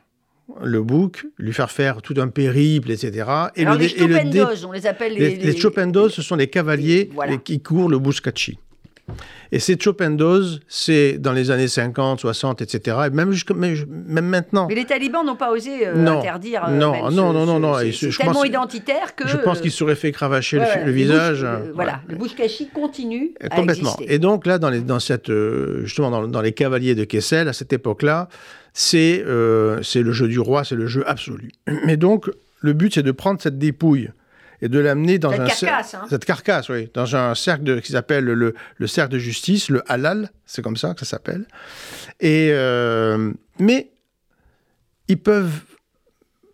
le 0.63 0.83
bouc, 0.83 1.27
lui 1.39 1.53
faire 1.53 1.71
faire 1.71 2.03
tout 2.03 2.15
un 2.19 2.29
périple, 2.29 2.91
etc. 2.91 3.11
Et 3.57 3.63
Alors, 3.63 3.75
le, 3.75 3.81
les 3.81 3.89
dé- 3.89 3.99
Chopendos, 3.99 4.65
on 4.67 4.73
les 4.73 4.87
appelle 4.87 5.15
les, 5.15 5.37
les... 5.37 5.53
les 5.53 5.57
Chopendos, 5.57 6.09
ce 6.11 6.23
sont 6.23 6.37
les 6.37 6.49
cavaliers 6.49 7.11
Voilà. 7.15 7.37
qui 7.37 7.61
courent 7.61 7.89
le 7.89 7.99
Bouskachi. 7.99 8.59
Et 9.51 9.59
ces 9.59 9.77
Chopendos, 9.77 10.61
c'est 10.69 11.19
dans 11.19 11.33
les 11.33 11.51
années 11.51 11.67
50, 11.67 12.21
60, 12.21 12.63
etc. 12.63 12.97
Et 13.07 13.11
même, 13.11 13.33
jusque- 13.33 13.51
même, 13.51 13.75
même 14.07 14.27
maintenant. 14.27 14.69
Mais 14.69 14.77
les 14.77 14.85
talibans 14.85 15.27
n'ont 15.27 15.35
pas 15.35 15.51
osé 15.51 15.89
euh, 15.89 15.95
Non. 15.97 16.21
interdire. 16.21 16.67
euh, 16.69 16.79
Non, 16.79 16.93
même 16.93 17.01
non, 17.03 17.11
ce- 17.11 17.35
non, 17.35 17.47
non, 17.47 17.59
non, 17.59 17.75
c'est- 17.93 18.17
tellement 18.17 18.35
pense- 18.35 18.47
identitaire 18.47 19.17
que. 19.17 19.27
Je 19.27 19.37
pense 19.39 19.61
qu'ils 19.61 19.73
se 19.73 19.79
seraient 19.79 19.97
fait 19.97 20.13
cravacher 20.13 20.59
le 20.59 20.63
ouais, 20.63 20.93
visage. 20.93 21.43
euh, 21.43 21.73
voilà, 21.75 22.03
le 22.07 22.15
Bouskachi 22.15 22.69
continue 22.69 23.33
Euh, 23.43 23.47
à 23.51 23.57
Complètement. 23.57 23.95
exister. 23.95 24.15
Et 24.15 24.21
donc 24.21 24.47
là, 24.47 24.59
dans, 24.59 24.71
les, 24.71 24.81
dans 24.81 25.01
cette, 25.01 25.31
euh, 25.31 25.81
justement, 25.85 26.11
dans, 26.13 26.29
dans 26.29 26.43
les 26.43 26.53
cavaliers 26.53 26.95
de 26.95 27.03
Kessel, 27.03 27.49
à 27.49 27.53
cette 27.53 27.73
époque-là, 27.73 28.29
c'est 28.73 29.23
euh, 29.27 29.83
c'est 29.83 30.03
le 30.03 30.13
jeu 30.13 30.29
du 30.29 30.39
roi, 30.39 30.65
c'est 30.65 30.77
le 30.77 30.87
jeu 30.87 31.03
absolu. 31.09 31.51
Mais 31.87 31.97
donc, 31.97 32.31
le 32.61 32.73
but, 32.73 32.95
c'est 32.95 33.03
de 33.03 33.13
prendre 33.13 33.41
cette 33.41 33.59
dépouille 33.59 34.11
et 34.63 34.69
de 34.69 34.79
l'amener 34.79 35.19
dans 35.19 35.31
Cette 35.31 35.41
un 35.41 35.47
carcasse, 35.47 35.95
hein. 35.95 36.07
cette 36.11 36.25
carcasse, 36.25 36.69
oui, 36.69 36.91
dans 36.93 37.17
un 37.17 37.35
cercle 37.35 37.65
de, 37.65 37.81
qui 37.81 37.93
s'appelle 37.93 38.25
le, 38.25 38.55
le 38.77 38.87
cercle 38.87 39.15
de 39.15 39.19
justice, 39.19 39.71
le 39.71 39.83
halal, 39.91 40.31
c'est 40.45 40.61
comme 40.61 40.77
ça 40.77 40.93
que 40.93 41.01
ça 41.01 41.07
s'appelle. 41.07 41.47
Et 42.21 42.51
euh, 42.53 43.33
mais 43.59 43.91
ils 45.09 45.19
peuvent 45.19 45.63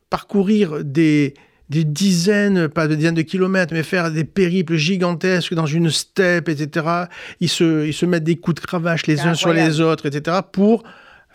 parcourir 0.09 0.85
des 0.85 1.35
des 1.69 1.83
dizaines, 1.83 2.69
pas 2.69 2.87
de 2.87 2.95
dizaines 2.95 3.15
de 3.15 3.23
kilomètres, 3.23 3.75
mais 3.75 3.83
faire 3.83 4.13
des 4.13 4.23
périples 4.23 4.77
gigantesques 4.77 5.55
dans 5.55 5.67
une 5.67 5.91
steppe, 5.91 6.49
etc. 6.49 6.87
Ils 7.41 7.49
se, 7.49 7.85
ils 7.85 7.93
se 7.93 8.07
mettent 8.07 8.25
des 8.25 8.37
coups 8.37 8.61
de 8.61 8.67
cravache 8.67 9.07
les 9.07 9.23
uns 9.23 9.35
sur 9.35 9.53
les 9.53 9.81
autres, 9.81 10.07
etc. 10.07 10.39
pour 10.53 10.85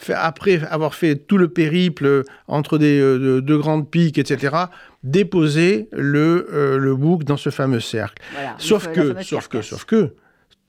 après 0.09 0.61
avoir 0.63 0.95
fait 0.95 1.15
tout 1.15 1.37
le 1.37 1.49
périple 1.49 2.23
entre 2.47 2.77
des, 2.77 2.99
euh, 2.99 3.41
deux 3.41 3.57
grandes 3.57 3.89
piques, 3.89 4.17
etc., 4.17 4.55
déposer 5.03 5.89
le, 5.91 6.47
euh, 6.51 6.77
le 6.77 6.95
bouc 6.95 7.23
dans 7.23 7.37
ce 7.37 7.49
fameux 7.49 7.79
cercle. 7.79 8.21
sauf, 8.57 8.91
que, 8.91 9.21
sauf 9.23 9.47
que, 9.47 9.61
sauf 9.61 9.85
que, 9.85 10.15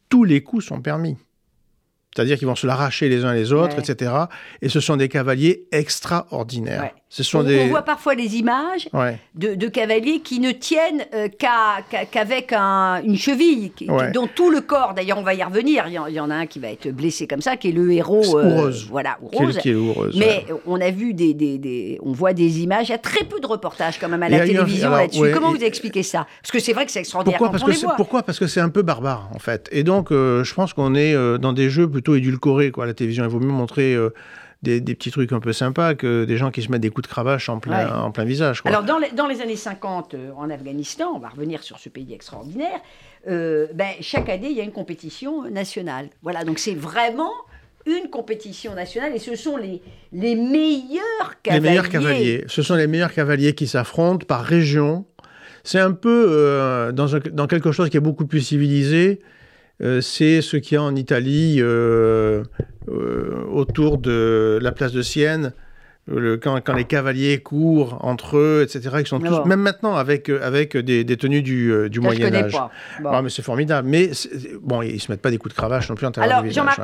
tous 0.08 0.24
les 0.24 0.42
coups 0.42 0.66
sont 0.66 0.80
permis. 0.80 1.16
C'est-à-dire 2.14 2.36
qu'ils 2.36 2.46
vont 2.46 2.54
se 2.54 2.66
l'arracher 2.66 3.08
les 3.08 3.24
uns 3.24 3.32
les 3.32 3.52
autres, 3.52 3.78
etc. 3.78 4.12
Et 4.60 4.68
ce 4.68 4.80
sont 4.80 4.98
des 4.98 5.08
cavaliers 5.08 5.66
extraordinaires. 5.72 6.92
Ce 7.14 7.22
sont 7.22 7.40
on, 7.40 7.42
des... 7.42 7.60
on, 7.60 7.68
voit 7.68 7.82
parfois 7.82 8.14
les 8.14 8.36
images 8.36 8.88
de, 9.34 9.68
cavaliers 9.68 10.20
qui 10.20 10.40
ne 10.40 10.50
tiennent 10.50 11.04
euh, 11.12 11.28
qu'avec 12.10 12.54
une 12.54 13.18
cheville, 13.18 13.70
dont 14.14 14.26
tout 14.34 14.48
le 14.48 14.62
corps, 14.62 14.94
d'ailleurs 14.94 15.18
on 15.18 15.22
va 15.22 15.34
y 15.34 15.42
revenir, 15.42 15.84
il 15.88 15.92
y, 15.92 16.20
en, 16.20 16.30
a 16.30 16.34
un 16.34 16.46
qui 16.46 16.58
va 16.58 16.68
être 16.68 16.88
blessé 16.88 17.26
comme 17.26 17.42
ça, 17.42 17.58
qui 17.58 17.68
est 17.68 17.72
le 17.72 17.92
héros. 17.92 18.38
Euh, 18.38 18.72
voilà, 18.88 19.18
Mais 20.16 20.46
on 20.66 20.80
a 20.80 20.90
vu 20.90 21.12
des, 21.12 21.98
On 22.02 22.12
voit 22.12 22.32
des 22.32 22.60
images, 22.60 22.88
il 22.88 22.92
y 22.92 22.94
a 22.94 22.98
très 22.98 23.26
peu 23.26 23.40
de 23.40 23.46
reportages 23.46 23.98
quand 23.98 24.08
même 24.08 24.22
à 24.22 24.30
la 24.30 24.46
télévision 24.46 24.88
là-dessus. 24.88 25.32
Comment 25.34 25.52
vous 25.52 25.62
expliquez 25.62 26.02
ça? 26.02 26.26
Parce 26.40 26.50
que 26.50 26.60
c'est 26.60 26.72
vrai 26.72 26.86
que 26.86 26.92
c'est 26.92 27.00
extraordinaire 27.00 27.36
pourquoi? 27.36 27.58
parce, 27.58 27.78
que 27.82 27.96
pourquoi? 27.96 28.22
Parce 28.22 28.38
que 28.38 28.46
c'est 28.46 28.60
un 28.60 28.70
peu 28.70 28.80
barbare 28.80 29.28
en 29.34 29.38
fait. 29.38 29.68
Et 29.70 29.82
donc 29.82 30.12
euh, 30.12 30.44
je 30.44 30.54
pense 30.54 30.72
qu'on 30.72 30.94
est 30.94 31.14
dans 31.38 31.52
des 31.52 31.68
jeux 31.68 31.90
plutôt 31.90 32.14
édulcorés 32.14 32.70
quoi, 32.70 32.84
à 32.84 32.86
la 32.86 32.94
télévision. 32.94 33.22
Il 33.24 33.28
vaut 33.28 33.38
mieux 33.38 33.48
montrer 33.48 33.98
des, 34.62 34.80
petits 34.80 35.10
trucs 35.10 35.32
un 35.32 35.40
peu 35.40 35.52
sympas 35.52 35.94
que 35.94 36.24
des 36.24 36.36
gens 36.36 36.50
qui 36.50 36.62
se 36.62 36.70
mettent 36.70 36.82
des 36.82 36.90
coups 36.90 37.08
de 37.08 37.12
cravache 37.12 37.48
en 37.48 37.58
plein, 37.58 37.92
en 37.94 38.12
plein 38.12 38.24
visage. 38.24 38.62
Alors, 38.64 38.84
dans 38.84 38.98
les, 38.98 39.10
dans 39.10 39.26
les 39.26 39.40
années 39.40 39.56
50, 39.56 40.14
euh, 40.14 40.30
en 40.36 40.50
Afghanistan, 40.50 41.12
on 41.14 41.18
va 41.18 41.28
revenir 41.28 41.62
sur 41.62 41.78
ce 41.78 41.88
pays 41.88 42.12
extraordinaire, 42.14 42.80
euh, 43.28 43.66
ben, 43.74 43.90
chaque 44.00 44.28
année, 44.28 44.48
il 44.50 44.56
y 44.56 44.60
a 44.60 44.64
une 44.64 44.72
compétition 44.72 45.50
nationale. 45.50 46.08
Voilà, 46.22 46.44
donc 46.44 46.58
c'est 46.58 46.74
vraiment 46.74 47.32
une 47.86 48.08
compétition 48.10 48.74
nationale 48.74 49.12
et 49.14 49.18
ce 49.18 49.34
sont 49.34 49.56
les, 49.56 49.82
les 50.12 50.36
meilleurs 50.36 51.42
cavaliers. 51.42 51.62
Les 51.62 51.68
meilleurs 51.68 51.88
cavaliers. 51.88 52.44
Ce 52.46 52.62
sont 52.62 52.76
les 52.76 52.86
meilleurs 52.86 53.12
cavaliers 53.12 53.54
qui 53.54 53.66
s'affrontent 53.66 54.24
par 54.24 54.42
région. 54.42 55.04
C'est 55.64 55.80
un 55.80 55.92
peu 55.92 56.26
euh, 56.28 56.92
dans, 56.92 57.06
dans, 57.32 57.48
quelque 57.48 57.72
chose 57.72 57.90
qui 57.90 57.96
est 57.96 58.00
beaucoup 58.00 58.26
plus 58.26 58.40
civilisé. 58.40 59.20
C'est 59.80 60.42
ce 60.42 60.56
qu'il 60.56 60.76
y 60.76 60.78
a 60.78 60.82
en 60.82 60.94
Italie 60.94 61.60
euh, 62.88 63.44
autour 63.48 63.98
de 63.98 64.58
la 64.60 64.72
place 64.72 64.90
de 64.92 65.02
Sienne, 65.02 65.52
le, 66.08 66.36
quand, 66.36 66.60
quand, 66.64 66.74
les 66.74 66.84
cavaliers 66.84 67.38
courent 67.38 67.98
entre 68.00 68.36
eux, 68.36 68.62
etc., 68.64 68.96
ils 68.98 69.06
sont 69.06 69.20
tous, 69.20 69.44
même 69.44 69.60
maintenant 69.60 69.94
avec, 69.94 70.28
euh, 70.28 70.40
avec 70.42 70.76
des, 70.76 71.04
des 71.04 71.16
tenues 71.16 71.42
du, 71.42 71.72
euh, 71.72 71.88
du 71.88 72.00
Moyen 72.00 72.34
Âge. 72.34 72.52
Bon. 73.00 73.22
mais 73.22 73.30
c'est 73.30 73.42
formidable. 73.42 73.88
Mais 73.88 74.10
bon, 74.60 74.82
ils 74.82 75.00
se 75.00 75.12
mettent 75.12 75.22
pas 75.22 75.30
des 75.30 75.38
coups 75.38 75.54
de 75.54 75.56
cravache 75.56 75.88
non 75.88 75.94
plus 75.94 76.06
en 76.06 76.10
Alors, 76.10 76.44
Jean-Marc 76.50 76.80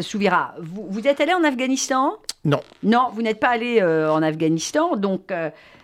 Souvira, 0.00 0.54
vous, 0.60 0.86
vous, 0.88 1.08
êtes 1.08 1.20
allé 1.20 1.32
en 1.32 1.42
Afghanistan? 1.42 2.12
Non. 2.44 2.60
Non, 2.84 3.08
vous 3.12 3.22
n'êtes 3.22 3.40
pas 3.40 3.48
allé 3.48 3.82
en 3.82 4.22
Afghanistan, 4.22 4.94
donc 4.96 5.32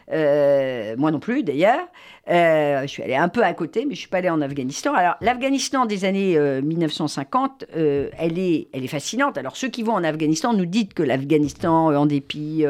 moi 0.08 1.10
non 1.10 1.20
plus 1.20 1.42
d'ailleurs. 1.42 1.88
Euh, 2.30 2.82
je 2.82 2.86
suis 2.86 3.02
allée 3.02 3.14
un 3.14 3.28
peu 3.28 3.42
à 3.42 3.52
côté, 3.52 3.80
mais 3.80 3.90
je 3.90 3.90
ne 3.90 3.96
suis 3.96 4.08
pas 4.08 4.18
allée 4.18 4.30
en 4.30 4.40
Afghanistan. 4.40 4.94
Alors, 4.94 5.16
l'Afghanistan 5.20 5.84
des 5.84 6.04
années 6.04 6.38
1950, 6.62 7.64
euh, 7.76 7.76
euh, 7.76 8.10
elle, 8.18 8.38
est, 8.38 8.68
elle 8.72 8.84
est 8.84 8.88
fascinante. 8.88 9.36
Alors, 9.36 9.56
ceux 9.56 9.68
qui 9.68 9.82
vont 9.82 9.92
en 9.92 10.04
Afghanistan 10.04 10.54
nous 10.54 10.64
disent 10.64 10.94
que 10.94 11.02
l'Afghanistan, 11.02 11.94
en 11.94 12.06
dépit 12.06 12.64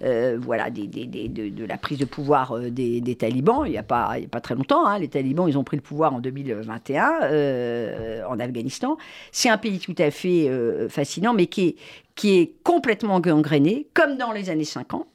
voilà, 0.00 0.70
de, 0.70 1.66
la 1.66 1.78
prise 1.78 1.98
de 1.98 2.04
pouvoir 2.04 2.58
des, 2.70 3.16
talibans, 3.18 3.62
il 3.64 3.72
n'y 3.72 3.78
a, 3.78 3.82
pas, 3.82 4.16
pas 4.30 4.40
très 4.40 4.54
longtemps, 4.54 4.86
hein, 4.86 4.98
les 4.98 5.08
talibans, 5.08 5.48
ils 5.48 5.56
ont 5.56 5.64
pris 5.64 5.76
le 5.76 5.82
pouvoir 5.82 6.14
en 6.14 6.20
2021 6.20 8.26
en 8.28 8.40
Afghanistan. 8.40 8.98
C'est 9.32 9.48
un 9.48 9.58
pays 9.58 9.78
tout 9.78 9.94
à 9.98 10.10
fait 10.10 10.50
fascinant, 10.88 11.32
mais 11.32 11.46
qui 11.46 11.68
est, 11.68 11.76
qui 12.14 12.38
est 12.38 12.52
complètement 12.62 13.20
gangréné, 13.20 13.88
comme 13.94 14.16
dans 14.16 14.32
les 14.32 14.50
années 14.50 14.64
50, 14.64 15.06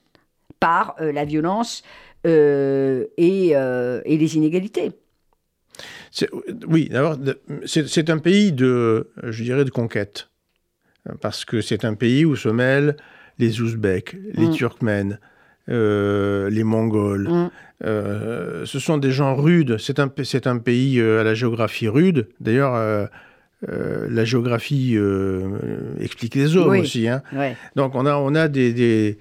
par 0.63 0.95
la 0.99 1.25
violence 1.25 1.83
euh, 2.25 3.05
euh, 3.19 4.01
et, 4.05 4.17
les 4.17 4.37
inégalités. 4.37 4.91
Oui, 6.69 6.87
d'abord, 6.89 7.17
c'est 7.65 8.09
un 8.09 8.17
pays 8.17 8.53
de, 8.53 9.09
je 9.23 9.43
dirais, 9.43 9.65
de 9.65 9.69
conquête. 9.69 10.29
Parce 11.19 11.43
que 11.43 11.59
c'est 11.59 11.83
un 11.83 11.95
pays 11.95 12.23
où 12.23 12.37
se 12.37 12.47
mêlent 12.47 12.95
les 13.39 13.59
Ouzbeks, 13.59 14.15
les 14.35 14.47
mm. 14.47 14.51
Turkmènes, 14.51 15.19
euh, 15.67 16.49
les 16.49 16.63
Mongols. 16.63 17.27
Mm. 17.27 17.49
ce 17.81 18.79
sont 18.79 18.97
des 18.97 19.11
gens 19.11 19.35
rudes. 19.35 19.77
C'est 19.77 19.99
un, 19.99 20.09
un 20.45 20.57
pays 20.59 21.01
à 21.01 21.23
la 21.23 21.33
géographie 21.33 21.89
rude. 21.89 22.29
D'ailleurs, 22.39 23.09
la 23.67 24.23
géographie 24.23 24.97
explique 25.99 26.35
les 26.35 26.55
hommes 26.55 26.77
aussi. 26.77 27.09
Hein. 27.09 27.21
Donc 27.75 27.95
on 27.95 28.05
a, 28.05 28.15
on 28.15 28.33
a 28.33 28.47
des, 28.47 28.71
des, 28.71 29.17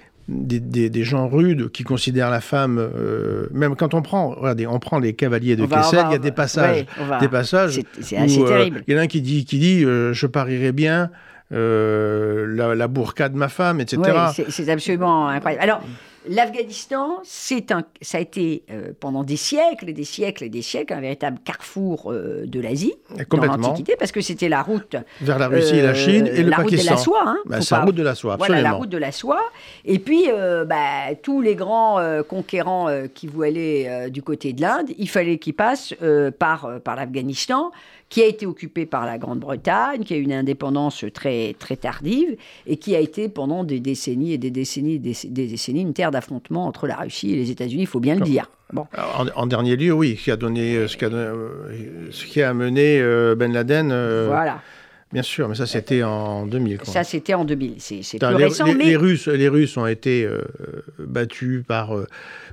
gens 1.05 1.29
rudes 1.29 1.71
qui 1.71 1.85
considèrent 1.85 2.31
la 2.31 2.41
femme, 2.41 2.79
euh, 2.79 3.47
même 3.53 3.77
quand 3.77 3.95
on 3.95 4.03
prend, 4.03 4.31
regardez, 4.31 4.67
on 4.67 4.79
prend 4.79 4.99
les 4.99 5.15
cavaliers 5.15 5.57
de 5.57 5.67
Kessel, 5.67 6.05
il 6.09 6.13
y 6.13 6.15
a 6.15 6.19
des 6.19 6.33
passages, 6.33 6.87
des 7.21 7.29
passages. 7.29 7.81
C'est 8.01 8.17
assez 8.17 8.41
euh, 8.41 8.47
terrible. 8.47 8.85
Il 8.87 8.95
y 8.95 8.97
en 8.97 9.01
a 9.01 9.03
un 9.03 9.07
qui 9.07 9.21
dit, 9.21 9.45
qui 9.45 9.59
dit, 9.59 9.85
euh, 9.85 10.13
je 10.13 10.27
parierais 10.27 10.73
bien 10.73 11.11
la, 11.51 12.75
la 12.75 12.89
burqa 12.89 13.29
de 13.29 13.37
ma 13.37 13.49
femme, 13.49 13.81
etc. 13.81 14.03
c'est 14.49 14.69
absolument 14.69 15.29
incroyable. 15.29 15.63
Alors. 15.63 15.83
L'Afghanistan, 16.29 17.21
c'est 17.25 17.73
un, 17.73 17.85
ça 18.01 18.19
a 18.19 18.21
été 18.21 18.63
euh, 18.71 18.93
pendant 18.99 19.25
des 19.25 19.37
siècles 19.37 19.89
et 19.89 19.93
des 19.93 20.05
siècles 20.05 20.45
et 20.45 20.49
des 20.49 20.63
siècles 20.63 20.93
un 20.93 21.01
véritable 21.01 21.39
carrefour 21.45 22.13
euh, 22.13 22.45
de 22.47 22.61
l'Asie 22.61 22.95
dans 23.31 23.45
l'Antiquité, 23.45 23.97
parce 23.99 24.13
que 24.13 24.21
c'était 24.21 24.49
la 24.49 24.63
route 24.63 24.97
vers 25.21 25.39
la 25.39 25.49
Russie 25.49 25.77
et 25.77 25.83
la 25.83 25.95
Chine 25.95 26.29
et 26.29 26.43
le 26.43 26.51
la 26.51 26.59
Pakistan. 26.59 26.77
Route 26.77 26.85
de 26.85 26.91
la 26.91 26.97
soie, 26.97 27.23
hein, 27.27 27.39
bah, 27.47 27.61
c'est 27.61 27.75
la 27.75 27.81
route 27.83 27.95
de 27.95 28.03
la 28.03 28.15
soie, 28.15 28.35
absolument. 28.35 28.61
Voilà, 28.61 28.71
la 28.71 28.77
route 28.77 28.89
de 28.89 28.99
la 28.99 29.13
soie. 29.13 29.43
Et 29.85 29.99
puis, 29.99 30.25
euh, 30.29 30.65
bah, 30.65 31.15
tous 31.21 31.41
les 31.41 31.57
grands 31.57 31.99
conquérants 32.29 32.89
qui 33.15 33.27
voulaient 33.27 33.43
aller 33.49 34.11
du 34.11 34.23
côté 34.23 34.53
de 34.53 34.61
l'Inde, 34.61 34.91
il 34.99 35.09
fallait 35.09 35.39
qu'ils 35.39 35.55
passent 35.55 35.95
par, 36.39 36.81
par 36.85 36.97
l'Afghanistan 36.97 37.73
qui 38.13 38.23
a 38.23 38.27
été 38.27 38.45
occupé 38.45 38.85
par 38.85 39.07
la 39.07 39.17
Grande-Bretagne, 39.17 40.05
qui 40.05 40.13
a 40.13 40.19
eu 40.19 40.21
une 40.21 40.35
indépendance 40.35 41.03
très, 41.15 41.57
très 41.59 41.77
tardive, 41.77 42.37
et 42.67 42.77
qui 42.77 42.95
a 42.95 43.01
été 43.01 43.31
pendant 43.31 43.65
des 43.65 43.81
décennies 43.81 44.35
et 44.35 44.39
des 44.39 44.51
décennies 44.51 44.99
des, 44.99 45.15
décennies 45.25 45.81
une 45.81 45.95
terre 45.95 46.11
d'affrontement 46.11 46.67
entre 46.67 46.87
la 46.87 46.97
Russie 46.97 47.33
et 47.33 47.37
les 47.37 47.51
États-Unis, 47.51 47.85
il 47.85 47.87
faut 47.87 48.01
bien 48.01 48.17
le 48.17 48.21
dire. 48.21 48.51
Bon. 48.71 48.87
En, 49.35 49.47
dernier 49.47 49.77
lieu, 49.77 49.93
oui, 49.93 50.17
ce 50.19 50.25
qui 50.25 50.31
a 50.31 50.37
donné, 50.37 50.87
ce 50.89 50.97
qui 50.99 51.07
a, 51.07 51.11
ce 52.11 52.27
qui 52.27 52.43
a 52.43 52.51
amené 52.51 53.01
euh, 53.01 53.35
Ben 53.35 53.51
Laden. 53.51 53.91
Euh, 53.91 54.27
voilà. 54.29 54.61
Bien 55.13 55.23
sûr, 55.23 55.49
mais 55.49 55.55
ça 55.55 55.67
c'était 55.67 56.03
en 56.03 56.47
2000. 56.47 56.81
Ça 56.85 57.05
c'était 57.05 57.35
en 57.35 57.45
2000, 57.45 57.77
c'est 57.81 58.19
plus 58.19 58.19
les, 58.39 58.45
récent. 58.45 58.65
Les, 58.65 58.75
mais... 58.75 58.85
les, 58.85 58.97
Russes, 58.97 59.29
les 59.29 59.49
Russes 59.49 59.77
ont 59.77 59.87
été 59.87 60.25
euh, 60.25 60.41
battus 60.99 61.65
par, 61.67 61.95
euh, 61.95 62.07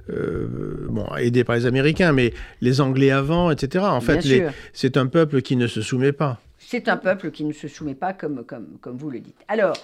euh, 0.09 0.47
bon, 0.89 1.07
aidés 1.15 1.45
par 1.45 1.55
les 1.55 1.65
Américains, 1.65 2.11
mais 2.11 2.33
les 2.59 2.81
Anglais 2.81 3.11
avant, 3.11 3.49
etc. 3.49 3.85
En 3.85 4.01
fait, 4.01 4.19
c'est 4.73 4.97
un 4.97 5.07
peuple 5.07 5.41
qui 5.41 5.55
ne 5.55 5.67
se 5.67 5.81
soumet 5.81 6.11
pas. 6.11 6.39
C'est 6.57 6.89
un 6.89 6.97
peuple 6.97 7.31
qui 7.31 7.45
ne 7.45 7.53
se 7.53 7.69
soumet 7.69 7.95
pas, 7.95 8.11
comme, 8.11 8.43
comme, 8.43 8.77
comme 8.81 8.97
vous 8.97 9.09
le 9.09 9.21
dites. 9.21 9.39
Alors, 9.47 9.77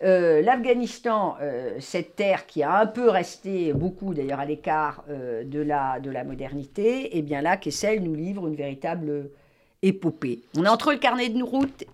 l'Afghanistan, 0.00 1.36
cette 1.78 2.16
terre 2.16 2.46
qui 2.46 2.62
a 2.62 2.80
un 2.80 2.86
peu 2.86 3.10
resté, 3.10 3.74
beaucoup 3.74 4.14
d'ailleurs 4.14 4.40
à 4.40 4.46
l'écart 4.46 5.04
de, 5.08 5.60
la, 5.60 6.00
de 6.00 6.10
la 6.10 6.24
modernité, 6.24 7.04
et 7.04 7.18
eh 7.18 7.22
bien 7.22 7.42
là, 7.42 7.58
Kessel 7.58 8.02
nous 8.02 8.14
livre 8.14 8.48
une 8.48 8.56
véritable 8.56 9.28
épopée. 9.82 10.40
On 10.56 10.64
est 10.64 10.68
entre 10.68 10.92
le 10.92 10.98
carnet 10.98 11.28
de 11.28 11.42
route 11.42 11.84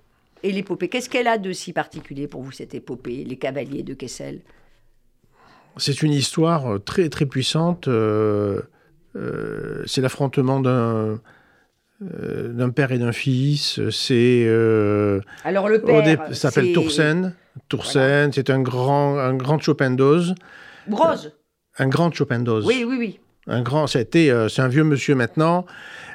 et 0.43 0.53
l'épopée. 0.53 0.89
Qu'est-ce 0.89 1.09
qu'elle 1.09 1.29
a 1.29 1.39
de 1.39 1.53
si 1.53 1.73
particulier 1.73 2.27
pour 2.27 2.43
vous, 2.43 2.53
cette 2.53 2.75
épopée, 2.75 3.25
les 3.25 3.37
cavaliers 3.37 3.83
de 3.83 3.95
Kessel? 3.95 4.41
C'est 5.77 6.03
une 6.03 6.13
histoire 6.13 6.75
euh, 6.75 6.79
très, 6.79 7.09
très 7.09 7.27
puissante. 7.27 7.89
Euh, 7.89 8.61
euh, 9.17 9.83
c'est 9.87 10.01
l'affrontement 10.01 10.61
d'un. 10.61 11.21
d'un 12.01 12.71
père 12.71 12.93
et 12.93 12.99
d'un 12.99 13.13
fils, 13.13 13.79
c'est 13.91 14.49
alors 15.45 15.69
le 15.69 15.83
père 15.83 16.35
s'appelle 16.35 16.73
Toursen. 16.73 17.35
Toursen, 17.69 18.33
c'est 18.33 18.49
un 18.49 18.63
grand 18.63 19.19
un 19.19 19.35
grand 19.35 19.59
Chopin-Dose. 19.59 20.35
Rose. 20.91 21.35
Un 21.79 21.89
grand 21.89 22.11
Chopin-Dose. 22.11 22.65
Oui, 22.65 22.85
oui, 22.89 22.97
oui. 22.99 23.21
Un 23.47 23.61
grand, 23.63 23.87
c'était, 23.87 24.33
c'est 24.49 24.63
un 24.63 24.69
vieux 24.69 24.85
monsieur 24.85 25.15
maintenant 25.15 25.67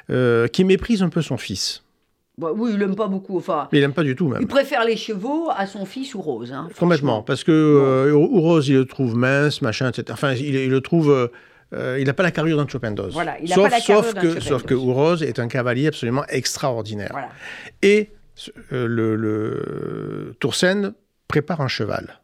qui 0.08 0.64
méprise 0.64 1.02
un 1.04 1.08
peu 1.08 1.22
son 1.22 1.36
fils. 1.36 1.84
Bah, 2.38 2.50
oui, 2.54 2.72
il 2.74 2.78
n'aime 2.78 2.94
pas 2.94 3.08
beaucoup. 3.08 3.38
Enfin, 3.38 3.68
il 3.72 3.80
n'aime 3.80 3.94
pas 3.94 4.02
du 4.02 4.14
tout, 4.14 4.28
même. 4.28 4.42
Il 4.42 4.46
préfère 4.46 4.84
les 4.84 4.96
chevaux 4.96 5.48
à 5.56 5.66
son 5.66 5.86
fils 5.86 6.14
ou 6.14 6.20
Rose. 6.20 6.52
Hein, 6.52 6.68
Complètement. 6.78 7.22
Parce 7.22 7.44
que 7.44 7.52
euh, 7.52 8.14
Rose, 8.14 8.68
il 8.68 8.76
le 8.76 8.84
trouve 8.84 9.16
mince, 9.16 9.62
machin, 9.62 9.88
etc. 9.88 10.04
Enfin, 10.10 10.34
il, 10.34 10.68
le 10.68 10.80
trouve. 10.82 11.30
Euh, 11.72 11.98
il 11.98 12.06
n'a 12.06 12.12
pas 12.12 12.22
la 12.22 12.30
carrure 12.30 12.58
d'un 12.58 12.68
Chopendos. 12.68 13.10
Voilà, 13.10 13.40
il 13.40 13.48
sauf, 13.48 13.64
pas 13.64 13.70
la 13.70 13.80
sauf 13.80 14.14
que, 14.14 14.40
sauf 14.40 14.64
que 14.64 14.74
Rose 14.74 15.22
est 15.22 15.38
un 15.38 15.48
cavalier 15.48 15.88
absolument 15.88 16.24
extraordinaire. 16.28 17.08
Voilà. 17.10 17.30
Et 17.82 18.10
euh, 18.72 18.86
le, 18.86 19.16
le 19.16 20.34
Toursen 20.38 20.92
prépare 21.28 21.62
un 21.62 21.68
cheval 21.68 22.20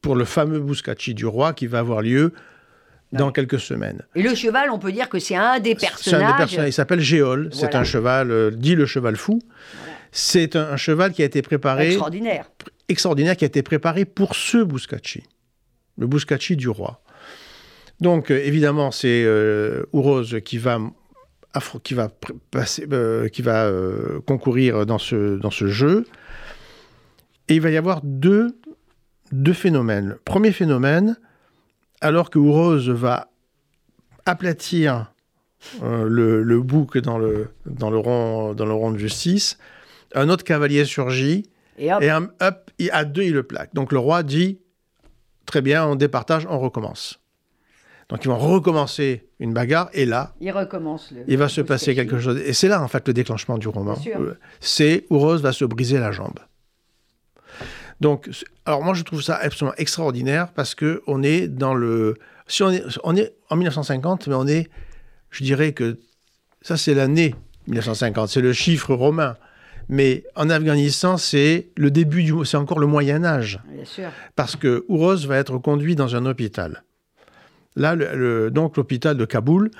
pour 0.00 0.14
le 0.14 0.24
fameux 0.24 0.60
Bouscacci 0.60 1.14
du 1.14 1.26
roi 1.26 1.52
qui 1.52 1.66
va 1.66 1.80
avoir 1.80 2.00
lieu 2.00 2.32
dans 3.12 3.30
quelques 3.32 3.60
semaines. 3.60 4.02
Et 4.14 4.22
le 4.22 4.34
cheval, 4.34 4.70
on 4.70 4.78
peut 4.78 4.92
dire 4.92 5.08
que 5.08 5.18
c'est 5.18 5.36
un 5.36 5.58
des 5.60 5.76
C'est 5.78 5.86
un 5.86 5.88
personnages. 5.90 6.30
des 6.32 6.36
personnages. 6.36 6.68
Il 6.68 6.72
s'appelle 6.72 7.00
Géol. 7.00 7.50
C'est 7.52 7.74
un 7.74 7.84
cheval, 7.84 8.30
euh, 8.30 8.50
dit 8.50 8.74
le 8.74 8.86
cheval 8.86 9.16
fou. 9.16 9.38
C'est 10.12 10.56
un, 10.56 10.70
un 10.72 10.76
cheval 10.76 11.12
qui 11.12 11.22
a 11.22 11.24
été 11.24 11.42
préparé, 11.42 11.88
Extraordinaire. 11.88 12.50
extraordinaire, 12.88 13.36
qui 13.36 13.44
a 13.44 13.46
été 13.46 13.62
préparé 13.62 14.04
pour 14.04 14.34
ce 14.34 14.58
Bouscacci, 14.62 15.22
le 15.98 16.06
Bouscacci 16.06 16.56
du 16.56 16.68
roi. 16.68 17.02
Donc, 18.00 18.30
euh, 18.30 18.40
évidemment, 18.44 18.90
c'est 18.90 19.22
euh, 19.24 19.84
Ourose 19.92 20.38
qui 20.44 20.58
va, 20.58 20.78
qui 21.82 21.94
va, 21.94 22.10
passer, 22.50 22.86
euh, 22.92 23.28
qui 23.28 23.42
va 23.42 23.64
euh, 23.66 24.20
concourir 24.26 24.84
dans 24.86 24.98
ce, 24.98 25.36
dans 25.38 25.50
ce 25.50 25.66
jeu. 25.68 26.06
Et 27.48 27.54
il 27.54 27.60
va 27.60 27.70
y 27.70 27.76
avoir 27.76 28.00
deux, 28.02 28.56
deux 29.32 29.52
phénomènes. 29.52 30.16
Premier 30.24 30.52
phénomène, 30.52 31.16
alors 32.02 32.30
que 32.30 32.38
Ourose 32.38 32.88
va 32.90 33.28
aplatir 34.26 35.12
euh, 35.82 36.04
le, 36.08 36.42
le 36.42 36.60
bouc 36.60 36.98
dans 36.98 37.18
le, 37.18 37.48
dans, 37.66 37.90
le 37.90 37.98
rond, 37.98 38.54
dans 38.54 38.66
le 38.66 38.72
rond 38.72 38.90
de 38.90 38.98
justice, 38.98 39.58
un 40.14 40.28
autre 40.28 40.44
cavalier 40.44 40.84
surgit 40.84 41.44
Et 41.78 41.92
hop, 41.92 42.02
et 42.02 42.10
un, 42.10 42.28
hop, 42.40 42.70
il- 42.78 42.90
à 42.92 43.04
deux, 43.04 43.22
il 43.22 43.32
le 43.32 43.42
plaque. 43.42 43.72
Donc 43.74 43.92
le 43.92 43.98
roi 43.98 44.22
dit 44.22 44.58
Très 45.46 45.60
bien, 45.60 45.84
on 45.86 45.96
départage, 45.96 46.46
on 46.48 46.58
recommence. 46.58 47.18
Donc 48.08 48.24
ils 48.24 48.28
vont 48.28 48.38
recommencer 48.38 49.28
une 49.38 49.52
bagarre, 49.52 49.88
et 49.92 50.04
là, 50.06 50.34
il 50.40 50.50
recommence. 50.50 51.10
Le, 51.12 51.22
il 51.26 51.36
va 51.36 51.48
se 51.48 51.60
passer 51.60 51.94
quelque 51.94 52.18
chose. 52.20 52.38
Et 52.44 52.52
c'est 52.52 52.68
là, 52.68 52.82
en 52.82 52.88
fait, 52.88 53.06
le 53.08 53.14
déclenchement 53.14 53.58
du 53.58 53.68
roman. 53.68 53.94
Euh, 54.20 54.34
C'est 54.60 55.04
où 55.10 55.18
Rose 55.18 55.42
va 55.42 55.52
se 55.52 55.64
briser 55.64 55.98
la 55.98 56.12
jambe. 56.12 56.38
Donc, 58.02 58.28
alors 58.66 58.82
moi, 58.82 58.94
je 58.94 59.02
trouve 59.04 59.22
ça 59.22 59.36
absolument 59.36 59.74
extraordinaire 59.78 60.48
parce 60.52 60.74
que 60.74 61.02
on 61.06 61.22
est 61.22 61.46
dans 61.48 61.72
le. 61.74 62.16
Si 62.48 62.62
on 62.62 62.70
est, 62.70 62.82
on 63.04 63.16
est 63.16 63.32
en 63.48 63.56
1950, 63.56 64.26
mais 64.26 64.34
on 64.34 64.46
est, 64.46 64.68
je 65.30 65.44
dirais 65.44 65.72
que 65.72 65.98
ça, 66.62 66.76
c'est 66.76 66.94
l'année 66.94 67.34
1950, 67.68 68.28
c'est 68.28 68.40
le 68.40 68.52
chiffre 68.52 68.92
romain. 68.94 69.36
Mais 69.88 70.24
en 70.36 70.50
Afghanistan, 70.50 71.16
c'est 71.16 71.68
le 71.76 71.90
début 71.90 72.22
du, 72.24 72.32
c'est 72.44 72.56
encore 72.56 72.78
le 72.80 72.86
Moyen 72.86 73.24
Âge 73.24 73.60
Bien 73.68 73.84
sûr. 73.84 74.08
parce 74.36 74.56
que 74.56 74.84
Ouroz 74.88 75.26
va 75.26 75.36
être 75.36 75.58
conduit 75.58 75.94
dans 75.96 76.14
un 76.16 76.24
hôpital. 76.26 76.82
Là, 77.76 77.94
le- 77.94 78.14
le- 78.16 78.50
donc 78.50 78.76
l'hôpital 78.76 79.16
de 79.16 79.24
Kaboul, 79.24 79.70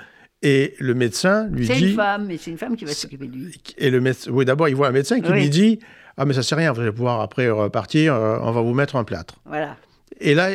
et 0.43 0.75
le 0.79 0.93
médecin 0.93 1.47
lui 1.47 1.65
C'est 1.65 1.75
dit... 1.75 1.89
une 1.89 1.95
femme, 1.95 2.29
et 2.29 2.37
c'est 2.37 2.51
une 2.51 2.57
femme 2.57 2.75
qui 2.75 2.83
va 2.85 2.91
C'est- 2.91 3.01
s'occuper 3.01 3.27
de 3.27 3.33
lui. 3.35 3.57
Et 3.77 3.89
le 3.89 3.99
médecin, 4.01 4.29
oui, 4.31 4.45
d'abord, 4.45 4.67
il 4.69 4.75
voit 4.75 4.87
un 4.89 4.91
médecin 4.91 5.19
qui 5.21 5.31
Oui. 5.31 5.39
lui 5.41 5.49
dit 5.49 5.79
Ah, 6.17 6.25
mais 6.25 6.33
ça, 6.33 6.43
c'est 6.43 6.53
rien, 6.55 6.71
vous 6.73 6.81
allez 6.81 6.91
pouvoir 6.91 7.21
après 7.21 7.49
repartir, 7.49 8.13
euh, 8.13 8.37
on 8.41 8.51
va 8.51 8.61
vous 8.61 8.73
mettre 8.73 8.95
un 8.97 9.03
plâtre. 9.03 9.35
Voilà. 9.45 9.77
Et 10.19 10.35
là, 10.35 10.49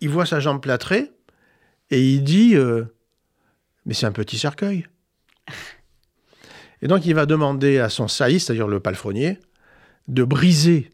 il 0.00 0.08
voit 0.08 0.24
sa 0.24 0.40
jambe 0.40 0.62
plâtrée, 0.62 1.10
et 1.90 2.00
il 2.00 2.22
dit 2.24 2.54
euh, 2.54 2.84
Mais 3.84 3.92
c'est 3.94 4.06
un 4.06 4.12
petit 4.12 4.38
cercueil. 4.38 4.86
Et 6.82 6.88
donc, 6.88 7.06
il 7.06 7.14
va 7.14 7.24
demander 7.26 7.78
à 7.78 7.88
son 7.88 8.06
saïs, 8.06 8.44
c'est-à-dire 8.44 8.68
le 8.68 8.80
palefrenier, 8.80 9.38
de 10.08 10.24
briser 10.24 10.90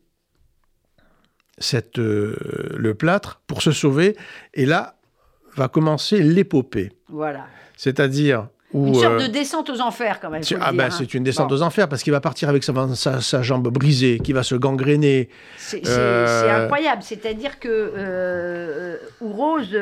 cette, 1.59 1.99
euh, 1.99 2.37
le 2.77 2.95
plâtre 2.95 3.43
pour 3.47 3.63
se 3.63 3.73
sauver. 3.73 4.17
Et 4.55 4.65
là, 4.65 4.97
va 5.57 5.69
commencer 5.69 6.23
l'épopée. 6.23 6.93
Voilà. 7.09 7.47
C'est-à-dire 7.83 8.47
où. 8.73 8.87
Une 8.87 8.95
sorte 8.95 9.21
euh, 9.21 9.27
de 9.27 9.33
descente 9.33 9.69
aux 9.69 9.81
enfers, 9.81 10.21
quand 10.21 10.31
même. 10.31 10.41
le 10.49 10.57
ah 10.61 10.71
dire, 10.71 10.79
ben, 10.79 10.85
hein. 10.85 10.91
c'est 10.97 11.15
une 11.15 11.25
descente 11.25 11.49
Bon. 11.49 11.57
aux 11.57 11.63
enfers 11.63 11.89
parce 11.89 12.05
qu'il 12.05 12.13
va 12.13 12.21
partir 12.21 12.49
avec 12.49 12.63
sa, 12.63 12.73
sa, 12.95 13.21
sa 13.21 13.43
jambe 13.43 13.67
brisée, 13.73 14.21
qui 14.23 14.33
va 14.33 14.45
se 14.45 14.55
gangréner. 14.55 15.29
C'est 15.57 15.83
Euh, 15.89 16.63
incroyable. 16.63 17.03
C'est-à-dire 17.03 17.59
que 17.59 17.69
euh, 17.69 18.99
Ourose, 19.21 19.77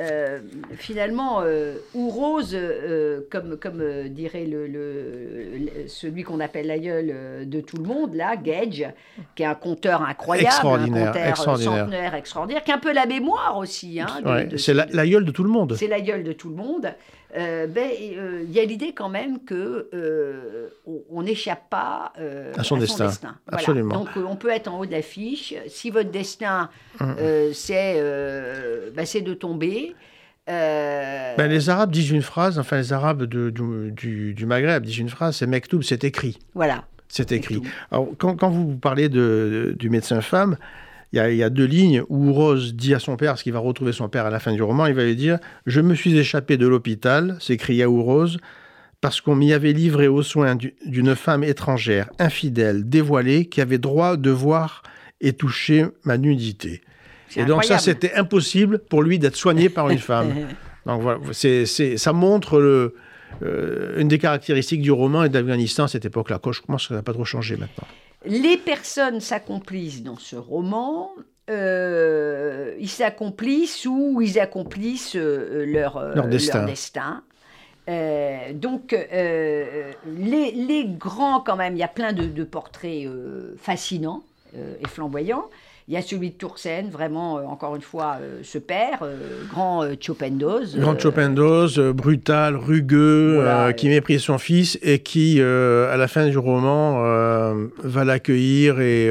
euh, 0.00 0.38
finalement, 0.76 1.40
euh, 1.42 1.74
Ourose, 1.94 2.54
euh, 2.54 3.20
comme, 3.30 3.56
comme 3.56 3.82
dirait 4.08 4.44
le, 4.44 4.66
le- 4.66 5.56
le- 5.58 5.88
celui 5.88 6.22
qu'on 6.22 6.40
appelle 6.40 6.66
l'aïeul 6.66 7.48
de 7.48 7.60
tout 7.60 7.76
le 7.76 7.84
monde, 7.84 8.14
là, 8.14 8.36
Gage, 8.36 8.86
qui 9.36 9.42
est 9.42 9.46
un 9.46 9.54
conteur 9.54 10.02
incroyable, 10.02 10.46
Extraordinaire, 10.48 11.02
un 11.02 11.12
conteur 11.12 11.26
extraordinaire. 11.28 11.78
centenaire 11.84 12.14
extraordinaire, 12.14 12.64
qui 12.64 12.72
a 12.72 12.74
un 12.74 12.78
peu 12.78 12.92
la 12.92 13.06
mémoire 13.06 13.56
aussi. 13.58 14.00
hein, 14.00 14.06
Ouais, 14.24 14.48
c'est 14.52 14.58
ce- 14.58 14.72
la, 14.72 14.86
la 14.90 15.06
gueule 15.06 15.24
de 15.24 15.30
tout 15.30 15.44
le 15.44 15.50
monde. 15.50 15.74
c'est 15.78 15.86
la 15.88 16.00
gueule 16.00 16.24
de 16.24 16.32
tout 16.32 16.48
le 16.48 16.56
monde. 16.56 16.88
Euh, 17.36 17.66
ben, 17.66 17.90
euh, 17.90 18.44
il 18.46 18.52
y 18.52 18.60
a 18.60 18.64
l'idée 18.64 18.92
quand 18.92 19.08
même 19.08 19.44
que 19.44 19.88
euh, 19.92 20.68
on- 21.10 21.22
n'échappe 21.22 21.68
pas 21.68 22.12
À 22.56 22.62
son 22.62 22.76
destin. 22.76 23.06
Voilà. 23.06 23.34
Absolument. 23.50 23.94
Donc 24.04 24.08
on 24.16 24.36
peut 24.36 24.50
être 24.50 24.68
en 24.68 24.78
haut 24.80 24.86
de 24.86 24.92
l'affiche. 24.92 25.54
Si 25.68 25.90
votre 25.90 26.10
destin 26.10 26.68
euh, 27.00 27.50
c'est 27.52 27.94
ben, 28.94 29.04
de 29.24 29.34
tomber. 29.34 29.94
Ben, 30.46 31.46
les 31.48 31.70
Arabes 31.70 31.90
disent 31.90 32.10
une 32.10 32.22
phrase, 32.22 32.58
enfin 32.58 32.76
les 32.76 32.92
Arabes 32.92 33.24
de- 33.24 33.50
du, 33.50 33.90
du- 33.92 34.34
du 34.34 34.46
Maghreb 34.46 34.84
disent 34.84 34.98
une 34.98 35.08
phrase, 35.08 35.36
c'est 35.36 35.46
Mektoub, 35.46 35.82
c'est 35.82 36.04
écrit. 36.04 36.38
Voilà. 36.54 36.84
C'est 37.08 37.32
écrit. 37.32 37.62
Alors, 37.90 38.08
quand, 38.18 38.36
quand 38.36 38.50
vous 38.50 38.76
parlez 38.76 39.08
de, 39.08 39.18
de- 39.70 39.76
du 39.78 39.88
médecin 39.90 40.20
femme, 40.20 40.56
il 41.14 41.18
y, 41.18 41.20
a, 41.20 41.30
il 41.30 41.36
y 41.36 41.42
a 41.44 41.50
deux 41.50 41.64
lignes 41.64 42.02
où 42.08 42.32
Rose 42.32 42.74
dit 42.74 42.92
à 42.92 42.98
son 42.98 43.16
père, 43.16 43.32
parce 43.32 43.44
qu'il 43.44 43.52
va 43.52 43.60
retrouver 43.60 43.92
son 43.92 44.08
père 44.08 44.26
à 44.26 44.30
la 44.30 44.40
fin 44.40 44.52
du 44.52 44.62
roman, 44.62 44.86
il 44.86 44.94
va 44.94 45.04
lui 45.04 45.14
dire 45.14 45.38
Je 45.64 45.80
me 45.80 45.94
suis 45.94 46.16
échappé 46.18 46.56
de 46.56 46.66
l'hôpital, 46.66 47.36
s'écria 47.40 47.86
Rose, 47.86 48.38
parce 49.00 49.20
qu'on 49.20 49.36
m'y 49.36 49.52
avait 49.52 49.72
livré 49.72 50.08
aux 50.08 50.22
soins 50.24 50.56
du- 50.56 50.74
d'une 50.86 51.14
femme 51.14 51.44
étrangère, 51.44 52.10
infidèle, 52.18 52.88
dévoilée, 52.88 53.46
qui 53.46 53.60
avait 53.60 53.78
droit 53.78 54.16
de 54.16 54.30
voir 54.30 54.82
et 55.20 55.32
toucher 55.34 55.86
ma 56.04 56.18
nudité. 56.18 56.80
Et 57.36 57.44
donc 57.46 57.64
ça, 57.64 57.74
c'était 57.78 58.14
impossible 58.14 58.80
pour 58.80 59.02
lui 59.02 59.18
d'être 59.20 59.36
soigné 59.36 59.68
par 59.68 59.88
une 59.90 59.98
femme. 59.98 60.32
Donc 60.86 61.00
voilà, 61.00 61.18
c'est, 61.32 61.64
ça 61.96 62.12
montre 62.12 62.60
le, 62.60 62.94
euh, 63.42 63.98
une 64.00 64.08
des 64.08 64.18
caractéristiques 64.18 64.82
du 64.82 64.90
roman 64.92 65.24
et 65.24 65.28
d'Afghanistan 65.30 65.84
à 65.84 65.88
cette 65.88 66.04
époque-là. 66.04 66.38
Je 66.52 66.60
pense 66.60 66.82
que 66.82 66.88
ça 66.88 66.94
n'a 66.94 67.02
pas 67.02 67.12
trop 67.14 67.24
changé 67.24 67.56
maintenant. 67.56 67.86
Les 68.26 68.56
personnes 68.56 69.20
s'accomplissent 69.20 70.02
dans 70.02 70.16
ce 70.16 70.36
roman. 70.36 71.10
euh, 71.50 72.74
ils 72.78 72.88
s'accomplissent 72.88 73.84
ou 73.86 74.20
ils 74.22 74.38
accomplissent 74.40 75.14
euh, 75.16 75.64
leur, 75.66 75.98
euh, 75.98 76.14
Leur 76.14 76.26
destin. 76.28 76.64
destin. 76.64 77.22
Donc, 78.54 78.92
les, 79.12 80.50
les 80.52 80.84
grands, 80.86 81.40
quand 81.40 81.56
même, 81.56 81.74
il 81.74 81.80
y 81.80 81.82
a 81.82 81.88
plein 81.88 82.14
de, 82.14 82.24
de 82.24 82.44
portraits 82.44 83.06
fascinants 83.58 84.22
et 84.54 84.88
flamboyants. 84.88 85.50
Il 85.86 85.92
y 85.92 85.98
a 85.98 86.02
celui 86.02 86.30
de 86.30 86.34
Toursen, 86.34 86.88
vraiment, 86.90 87.36
euh, 87.36 87.42
encore 87.42 87.76
une 87.76 87.82
fois, 87.82 88.16
euh, 88.18 88.40
ce 88.42 88.56
père, 88.56 89.00
euh, 89.02 89.42
grand 89.50 89.84
Chopendos. 90.00 90.78
Grand 90.78 90.98
Chopendos, 90.98 91.92
brutal, 91.92 92.56
rugueux, 92.56 93.34
Voilà. 93.34 93.74
qui 93.74 93.90
méprise 93.90 94.22
son 94.22 94.38
fils 94.38 94.78
et 94.80 95.00
qui, 95.00 95.42
à 95.42 95.96
la 95.98 96.08
fin 96.08 96.26
du 96.26 96.38
roman, 96.38 97.02
va 97.82 98.04
l'accueillir 98.04 98.80
et, 98.80 99.10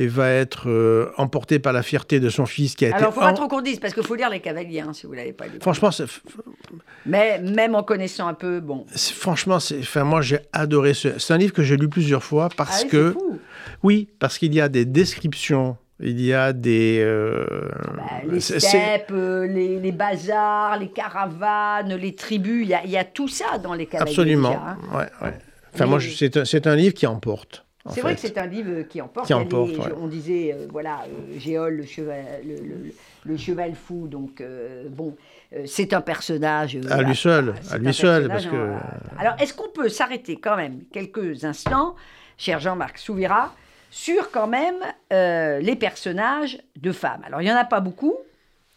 et 0.00 0.06
va 0.06 0.30
être 0.30 0.68
euh, 0.68 1.10
emporté 1.16 1.58
par 1.58 1.72
la 1.72 1.82
fierté 1.82 2.20
de 2.20 2.28
son 2.28 2.46
fils 2.46 2.74
qui 2.76 2.84
a 2.86 2.88
Alors, 2.94 2.98
il 2.98 3.02
été... 3.02 3.08
ne 3.08 3.14
faut 3.14 3.20
pas 3.20 3.32
trop 3.32 3.48
qu'on 3.48 3.60
dise, 3.60 3.80
parce 3.80 3.92
qu'il 3.94 4.04
faut 4.04 4.14
lire 4.14 4.30
Les 4.30 4.40
Cavaliers, 4.40 4.80
hein, 4.80 4.92
si 4.92 5.06
vous 5.06 5.12
ne 5.12 5.18
l'avez 5.18 5.32
pas 5.32 5.46
lu. 5.46 5.58
Franchement, 5.60 5.90
c'est- 5.90 6.04
Mais 7.06 7.40
même 7.40 7.74
en 7.74 7.82
connaissant 7.82 8.28
un 8.28 8.34
peu, 8.34 8.60
bon. 8.60 8.86
c'est- 8.94 9.14
franchement, 9.14 9.60
c'est- 9.60 9.78
enfin, 9.80 10.04
moi 10.04 10.20
j'ai 10.20 10.38
adoré 10.52 10.94
ce. 10.94 11.18
C'est 11.18 11.32
un 11.34 11.38
livre 11.38 11.52
que 11.52 11.62
j'ai 11.62 11.76
lu 11.76 11.88
plusieurs 11.88 12.22
fois 12.22 12.48
parce 12.56 12.80
Ah 12.80 12.84
oui, 12.84 12.88
que 12.90 13.08
c'est 13.08 13.12
fou. 13.18 13.38
oui, 13.82 14.08
parce 14.18 14.38
qu'il 14.38 14.54
y 14.54 14.60
a 14.60 14.68
des 14.68 14.84
descriptions, 14.84 15.76
il 16.00 16.20
y 16.20 16.32
a 16.32 16.52
des. 16.52 16.98
euh, 17.02 17.44
Bah, 17.96 18.02
les 18.30 18.40
steppes, 18.40 19.10
euh, 19.12 19.46
les, 19.46 19.80
les 19.80 19.92
bazars, 19.92 20.78
les 20.78 20.90
caravanes, 20.90 21.94
les 21.94 22.14
tribus, 22.14 22.62
il 22.64 22.68
y 22.68 22.74
a, 22.74 22.84
il 22.84 22.90
y 22.90 22.96
a 22.98 23.04
tout 23.04 23.28
ça 23.28 23.58
dans 23.58 23.74
les 23.74 23.86
cavaliers. 23.86 24.10
Absolument. 24.12 24.52
hein. 24.56 24.76
ouais, 24.92 24.98
ouais. 25.26 25.34
Enfin, 25.74 25.84
Mais- 25.84 25.86
moi, 25.90 25.98
je- 25.98 26.10
c'est 26.10 26.36
un, 26.36 26.44
c'est 26.44 26.66
un 26.66 26.76
livre 26.76 26.94
qui 26.94 27.06
emporte. 27.06 27.64
C'est 27.94 28.00
vrai 28.00 28.14
que 28.14 28.20
c'est 28.20 28.38
un 28.38 28.46
livre 28.46 28.82
qui 28.82 29.00
emporte. 29.00 29.26
Qui 29.26 29.34
ouais. 29.34 29.92
On 30.00 30.06
disait, 30.06 30.52
euh, 30.54 30.66
voilà, 30.70 31.00
euh, 31.06 31.38
Géol, 31.38 31.76
le 31.76 31.84
cheval, 31.86 32.24
le, 32.44 32.54
le- 32.56 32.92
le 33.24 33.36
cheval 33.36 33.74
fou. 33.74 34.06
Donc, 34.08 34.40
euh, 34.40 34.84
bon, 34.88 35.16
c'est 35.66 35.92
un 35.92 36.00
personnage. 36.00 36.76
À 36.76 36.80
voilà, 36.80 37.02
lui 37.08 37.16
seul, 37.16 37.54
à 37.70 37.78
lui 37.78 37.92
seul, 37.94 38.28
parce 38.28 38.46
que- 38.46 38.72
Alors, 39.18 39.34
est-ce 39.40 39.54
qu'on 39.54 39.68
peut 39.70 39.88
s'arrêter 39.88 40.36
quand 40.36 40.56
même 40.56 40.80
quelques 40.92 41.44
instants, 41.44 41.94
cher 42.36 42.60
Jean-Marc 42.60 42.98
Souvira, 42.98 43.54
sur 43.90 44.30
quand 44.30 44.46
même 44.46 44.76
les 45.10 45.76
personnages 45.76 46.58
de 46.76 46.92
femmes? 46.92 47.22
Alors, 47.26 47.40
il 47.42 47.44
n'y 47.44 47.52
en 47.52 47.56
a 47.56 47.64
pas 47.64 47.80
beaucoup. 47.80 48.16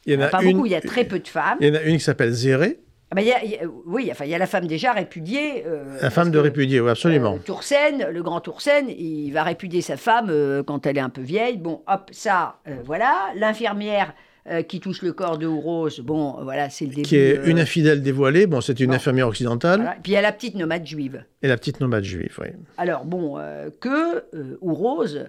Il 0.06 0.14
y 0.14 0.18
en 0.18 0.22
a 0.22 0.28
pas 0.30 0.42
une, 0.42 0.54
beaucoup, 0.54 0.66
il 0.66 0.72
y 0.72 0.76
a 0.76 0.82
très 0.82 1.06
peu 1.06 1.20
de 1.20 1.28
femmes. 1.28 1.58
il 1.62 1.68
y 1.68 1.72
en 1.72 1.76
a 1.76 1.84
une 1.84 1.98
qui 1.98 2.04
s'appelle 2.04 2.32
Zéré, 2.32 2.80
Ah 3.12 3.16
ben, 3.16 3.22
il 3.24 3.28
y 3.28 3.32
a- 3.34 3.44
il 3.44 3.52
y 3.52 3.56
a- 3.58 3.68
oui, 3.86 4.08
enfin, 4.10 4.24
il 4.24 4.32
y 4.32 4.36
a 4.36 4.38
la 4.38 4.48
femme 4.48 4.68
déjà 4.68 4.94
répudiée. 4.94 5.64
euh, 5.68 5.98
la 6.02 6.10
femme 6.10 6.32
de 6.32 6.38
que, 6.38 6.44
répudié, 6.44 6.80
oui, 6.80 6.90
absolument. 6.90 7.36
euh, 7.36 7.40
Toursen, 7.46 8.08
le 8.10 8.24
grand 8.24 8.40
Toursen, 8.40 8.86
il 8.90 9.32
va 9.32 9.44
répudier 9.44 9.82
sa 9.82 9.98
femme 9.98 10.28
euh, 10.30 10.64
quand 10.64 10.86
elle 10.86 10.98
est 10.98 11.02
un 11.02 11.10
peu 11.10 11.22
vieille. 11.22 11.58
Bon, 11.58 11.82
hop, 11.88 12.10
ça, 12.14 12.60
euh, 12.68 12.76
voilà. 12.86 13.14
L'infirmière 13.36 14.14
euh, 14.50 14.64
qui 14.64 14.80
touche 14.80 15.02
le 15.04 15.12
corps 15.14 15.38
de 15.38 15.46
Rose, 15.46 16.00
bon, 16.00 16.40
euh, 16.40 16.44
voilà, 16.44 16.70
c'est 16.70 16.86
le 16.86 16.92
début. 16.92 17.02
qui 17.04 17.16
est 17.18 17.38
euh, 17.38 17.46
une 17.46 17.60
infidèle 17.60 18.02
dévoilée, 18.02 18.48
bon, 18.48 18.60
c'est 18.62 18.80
une 18.80 18.88
bon. 18.88 18.94
infirmière 18.96 19.28
occidentale, 19.28 19.82
voilà. 19.82 19.96
Puis 20.02 20.14
il 20.14 20.16
y 20.16 20.18
a 20.18 20.22
la 20.22 20.32
petite 20.32 20.56
nomade 20.56 20.84
juive. 20.88 21.24
et 21.44 21.48
la 21.48 21.58
petite 21.58 21.80
nomade 21.80 22.04
juive, 22.06 22.36
oui. 22.42 22.48
Alors, 22.78 23.06
bon, 23.06 23.38
euh, 23.38 23.70
que 23.80 24.24
euh, 24.34 24.58
ou 24.62 24.74
Rose 24.74 25.18
euh, 25.18 25.28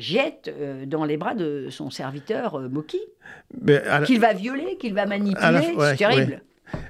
jette 0.00 0.50
euh, 0.60 0.84
dans 0.86 1.04
les 1.04 1.16
bras 1.16 1.34
de 1.34 1.66
son 1.70 1.90
serviteur 1.90 2.54
euh, 2.58 2.68
Moki, 2.68 3.00
la- 3.66 4.02
qu'il 4.02 4.20
va 4.20 4.32
violer, 4.32 4.76
qu'il 4.78 4.94
va 4.94 5.06
manipuler. 5.06 5.50
la- 5.52 5.60
ouais, 5.60 5.90
c'est 5.90 5.96
terrible. 5.96 6.42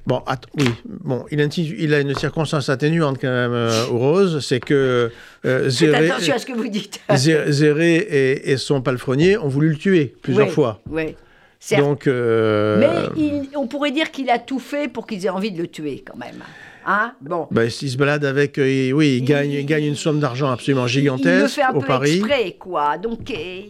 Bon, 0.07 0.23
att- 0.27 0.47
oui, 0.59 0.67
bon, 0.85 1.25
il 1.31 1.41
a, 1.41 1.45
une, 1.45 1.51
il 1.57 1.95
a 1.95 2.01
une 2.01 2.13
circonstance 2.15 2.69
atténuante 2.69 3.19
quand 3.21 3.29
même, 3.29 3.53
euh, 3.53 3.85
Rose, 3.85 4.45
c'est 4.45 4.59
que 4.59 5.11
euh, 5.45 5.69
Zéré, 5.69 6.11
attention 6.11 6.35
à 6.35 6.39
ce 6.39 6.47
que 6.47 6.53
vous 6.53 6.67
dites. 6.69 7.01
Zé- 7.11 7.51
Zéré 7.53 7.95
et, 7.97 8.51
et 8.51 8.57
son 8.57 8.83
palefrenier 8.83 9.39
ont 9.39 9.47
voulu 9.49 9.69
le 9.71 9.77
tuer 9.77 10.17
plusieurs 10.21 10.49
Ouais, 10.49 10.53
fois. 10.53 10.81
ouais. 10.91 11.15
Certes. 11.61 11.83
Donc, 11.83 12.07
euh, 12.09 12.79
Mais 12.79 13.21
il- 13.23 13.49
on 13.57 13.67
pourrait 13.69 13.91
dire 13.93 14.11
qu'il 14.11 14.31
a 14.31 14.39
tout 14.39 14.59
fait 14.61 14.89
pour 14.89 15.07
qu'ils 15.07 15.25
aient 15.27 15.31
envie 15.31 15.53
de 15.53 15.61
le 15.63 15.69
tuer, 15.69 16.03
quand 16.05 16.17
même. 16.17 16.43
Hein 16.87 17.13
bon. 17.21 17.47
ben, 17.51 17.65
il 17.65 17.71
se 17.91 17.97
balade 17.97 18.25
avec, 18.25 18.59
euh, 18.59 18.91
oui, 18.93 19.09
il 19.09 19.15
Il- 19.19 19.25
gagne, 19.25 19.51
il 19.53 19.67
gagne 19.67 19.85
une 19.85 19.95
somme 19.97 20.21
d'argent 20.21 20.51
absolument 20.51 20.83
Il 20.83 20.85
le 20.85 20.89
gigantesque 20.89 21.55
fait 21.57 21.63
un 21.63 21.71
au 21.75 21.81
peu 21.81 21.87
Paris. 21.87 22.17
exprès, 22.19 22.57
quoi. 22.59 22.97
Donc, 22.99 23.31
euh, 23.31 23.61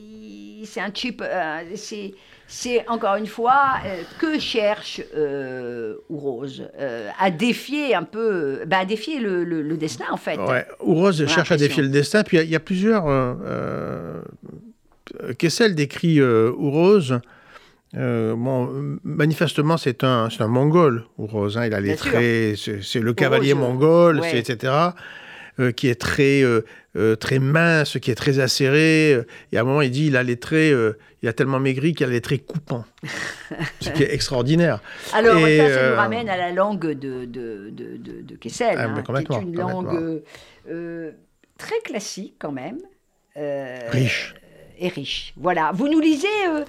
c'est 0.64 0.80
un 0.80 0.90
chip. 0.92 1.22
euh, 1.24 1.60
c'est, 1.74 2.14
c'est 2.50 2.88
encore 2.88 3.16
une 3.16 3.26
fois 3.26 3.74
euh, 3.84 4.02
que 4.18 4.38
cherche 4.38 5.02
euh, 5.16 5.96
Rose 6.08 6.66
à 7.18 7.30
défier 7.30 7.94
un 7.94 8.04
peu, 8.04 8.60
bah, 8.66 8.78
à 8.78 8.84
défier 8.86 9.20
le, 9.20 9.44
le- 9.44 9.60
le 9.62 9.76
destin 9.76 10.06
en 10.10 10.16
fait. 10.16 10.38
Ouais, 10.38 10.64
Rose 10.80 11.20
On 11.20 11.24
a 11.24 11.28
cherche 11.28 11.52
à 11.52 11.56
défier 11.58 11.82
le 11.82 11.90
destin. 11.90 12.22
Puis 12.22 12.36
il 12.38 12.40
y 12.40 12.42
a- 12.42 12.44
il 12.44 12.50
y, 12.50 12.56
a 12.56 12.60
plusieurs. 12.60 13.04
Kessel 15.38 15.74
décrit 15.74 16.20
euh, 16.20 16.50
Rose. 16.56 17.20
Euh, 17.96 18.34
bon, 18.36 18.98
manifestement, 19.02 19.76
c'est 19.78 20.04
un, 20.04 20.28
c'est 20.30 20.42
un 20.42 20.48
mongol, 20.48 21.04
Rose. 21.16 21.56
hein. 21.56 21.66
il 21.66 21.72
a 21.74 21.80
les 21.80 21.88
Bien 21.88 21.96
traits, 21.96 22.56
c'est, 22.82 23.00
le 23.00 23.14
cavalier 23.14 23.54
mongol, 23.54 24.20
ouais. 24.20 24.38
etc. 24.38 24.72
euh, 25.58 25.72
qui 25.72 25.88
est 25.88 25.94
très, 25.98 26.42
euh, 26.42 27.16
très 27.16 27.38
mince, 27.38 27.98
qui 28.00 28.10
est 28.10 28.14
très 28.14 28.40
acéré. 28.40 29.12
Et 29.52 29.56
à 29.56 29.62
un 29.62 29.64
moment, 29.64 29.80
il 29.80 29.90
dit 29.90 30.08
il 30.08 30.16
a 30.18 30.22
les 30.22 30.36
traits, 30.36 30.74
il 31.22 31.28
a 31.28 31.32
tellement 31.32 31.60
maigri 31.60 31.94
qu'il 31.94 32.06
a 32.06 32.10
les 32.10 32.20
traits 32.20 32.44
coupants. 32.44 32.84
Ce 33.80 33.88
qui 33.90 34.02
est 34.02 34.12
extraordinaire. 34.12 34.80
Alors 35.14 35.38
Et, 35.46 35.56
ça, 35.56 35.74
ça 35.74 35.90
nous 35.90 35.96
ramène 35.96 36.28
à 36.28 36.36
la 36.36 36.52
langue 36.52 36.80
de, 36.92 37.24
de, 37.24 37.70
de, 37.70 37.96
de- 37.96 38.20
de 38.22 38.36
Kessel, 38.36 38.74
Ah, 38.76 38.84
hein, 38.84 39.02
qui 39.22 39.32
est 39.32 39.40
une 39.42 39.56
langue 39.56 40.22
très 41.56 41.80
classique 41.84 42.34
quand 42.38 42.52
même. 42.52 42.78
Riche. 43.90 44.34
Et 44.78 44.88
riche. 44.88 45.32
Voilà. 45.36 45.70
Vous 45.74 45.88
nous 45.88 46.00
lisez, 46.00 46.26
euh, 46.48 46.64